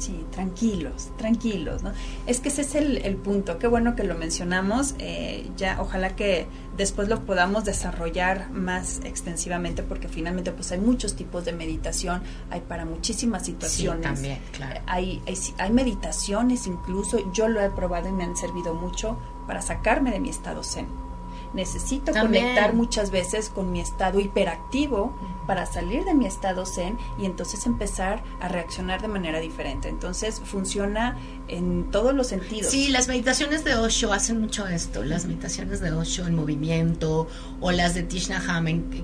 [0.00, 1.92] Sí, tranquilos, tranquilos, ¿no?
[2.26, 3.58] Es que ese es el, punto.
[3.58, 4.94] Qué bueno que lo mencionamos.
[4.98, 6.46] Eh, ya, ojalá que
[6.78, 12.62] después lo podamos desarrollar más extensivamente, porque finalmente, pues hay muchos tipos de meditación, hay
[12.62, 14.06] para muchísimas situaciones.
[14.06, 14.80] Sí, también, claro.
[14.86, 19.60] Hay, hay, hay meditaciones, incluso yo lo he probado y me han servido mucho para
[19.60, 21.09] sacarme de mi estado zen
[21.54, 25.14] necesito conectar muchas veces con mi estado hiperactivo
[25.46, 29.88] para salir de mi estado zen y entonces empezar a reaccionar de manera diferente.
[29.88, 32.70] Entonces funciona en todos los sentidos.
[32.70, 37.26] Sí, las meditaciones de Osho hacen mucho esto, las meditaciones de Osho en movimiento
[37.60, 38.42] o las de Tishna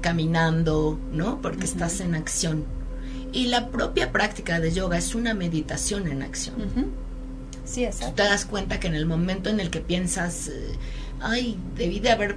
[0.01, 1.41] caminando, ¿no?
[1.41, 2.65] Porque estás en acción.
[3.33, 6.55] Y la propia práctica de yoga es una meditación en acción.
[7.65, 8.11] Sí, exacto.
[8.11, 10.49] Tú te das cuenta que en el momento en el que piensas...
[10.49, 10.77] Eh,
[11.27, 12.37] ay, debí de haber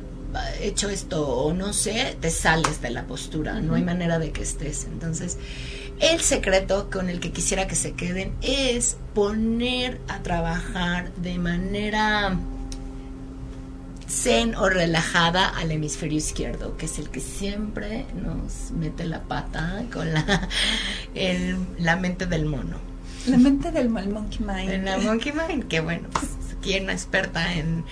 [0.62, 4.44] hecho esto o no sé, te sales de la postura, no hay manera de que
[4.44, 4.86] estés.
[4.86, 5.38] Entonces,
[6.00, 12.38] el secreto con el que quisiera que se queden es poner a trabajar de manera
[14.08, 19.84] zen o relajada al hemisferio izquierdo, que es el que siempre nos mete la pata
[19.92, 20.48] con la,
[21.78, 22.78] la mente del mono.
[23.28, 24.84] La mente del monkey mind.
[24.86, 26.28] La monkey mind, que bueno, pues,
[26.62, 27.84] quien experta en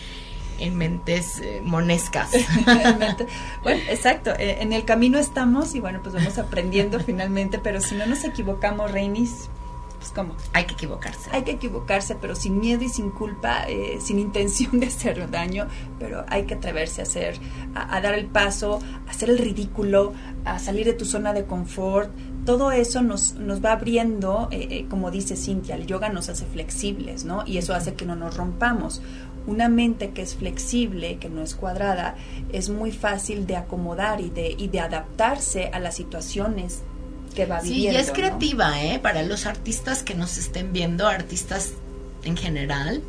[0.59, 2.31] en mentes eh, monescas.
[3.63, 7.95] bueno, exacto, eh, en el camino estamos y bueno, pues vamos aprendiendo finalmente, pero si
[7.95, 9.49] no nos equivocamos, Reinis,
[9.97, 10.35] pues cómo.
[10.53, 11.29] Hay que equivocarse.
[11.31, 15.67] Hay que equivocarse, pero sin miedo y sin culpa, eh, sin intención de hacer daño,
[15.99, 17.39] pero hay que atreverse a hacer,
[17.73, 20.13] a, dar el paso, a hacer el ridículo,
[20.45, 22.11] a salir de tu zona de confort,
[22.45, 24.49] todo eso nos, nos va abriendo,
[24.89, 27.43] como dice Cintia, el yoga nos hace flexibles, ¿no?
[27.45, 29.01] Y eso hace que no nos rompamos
[29.47, 32.15] una mente que es flexible, que no es cuadrada,
[32.51, 36.83] es muy fácil de acomodar y de, y de adaptarse a las situaciones
[37.33, 37.91] que va viviendo.
[37.91, 38.99] Sí, y es creativa, ¿eh?
[38.99, 41.73] Para los artistas que nos estén viendo, artistas
[42.23, 43.01] en general,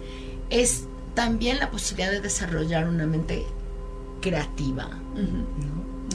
[0.50, 0.84] es
[1.14, 3.44] también la posibilidad de desarrollar una mente
[4.20, 4.88] creativa.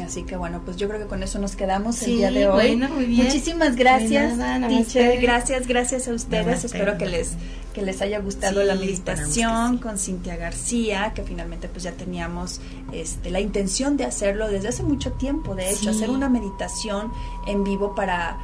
[0.02, 2.76] Así que bueno, pues yo creo que con eso nos quedamos el día de hoy.
[2.78, 4.38] Muchísimas gracias,
[4.68, 5.22] teacher.
[5.22, 6.64] Gracias, gracias a ustedes.
[6.66, 7.34] Espero que les
[7.74, 13.32] que les haya gustado la meditación con Cintia García, que finalmente pues ya teníamos este,
[13.32, 17.12] la intención de hacerlo desde hace mucho tiempo, de hecho, hacer una meditación
[17.48, 18.38] en vivo para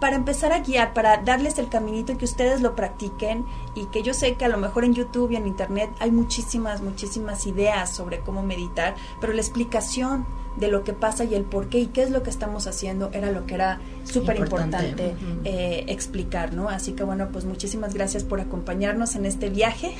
[0.00, 3.44] para empezar a guiar, para darles el caminito y que ustedes lo practiquen
[3.74, 6.82] y que yo sé que a lo mejor en YouTube y en Internet hay muchísimas,
[6.82, 10.24] muchísimas ideas sobre cómo meditar, pero la explicación
[10.58, 13.10] de lo que pasa y el por qué y qué es lo que estamos haciendo
[13.12, 16.68] era lo que era súper importante, eh, explicar, ¿no?
[16.68, 19.94] Así que bueno, pues muchísimas gracias por acompañarnos en este viaje.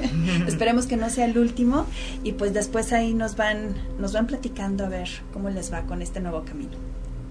[0.46, 1.86] Esperemos que no sea el último
[2.22, 6.02] y pues después ahí nos van, nos van platicando a ver cómo les va con
[6.02, 6.72] este nuevo camino.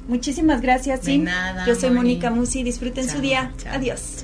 [0.07, 1.25] Muchísimas gracias, Sim.
[1.65, 2.63] Yo soy Mónica Musi.
[2.63, 3.53] Disfruten su día.
[3.71, 4.23] Adiós.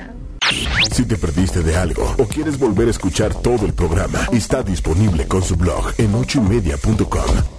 [0.91, 5.28] Si te perdiste de algo o quieres volver a escuchar todo el programa, está disponible
[5.28, 7.59] con su blog en ochoymedia.com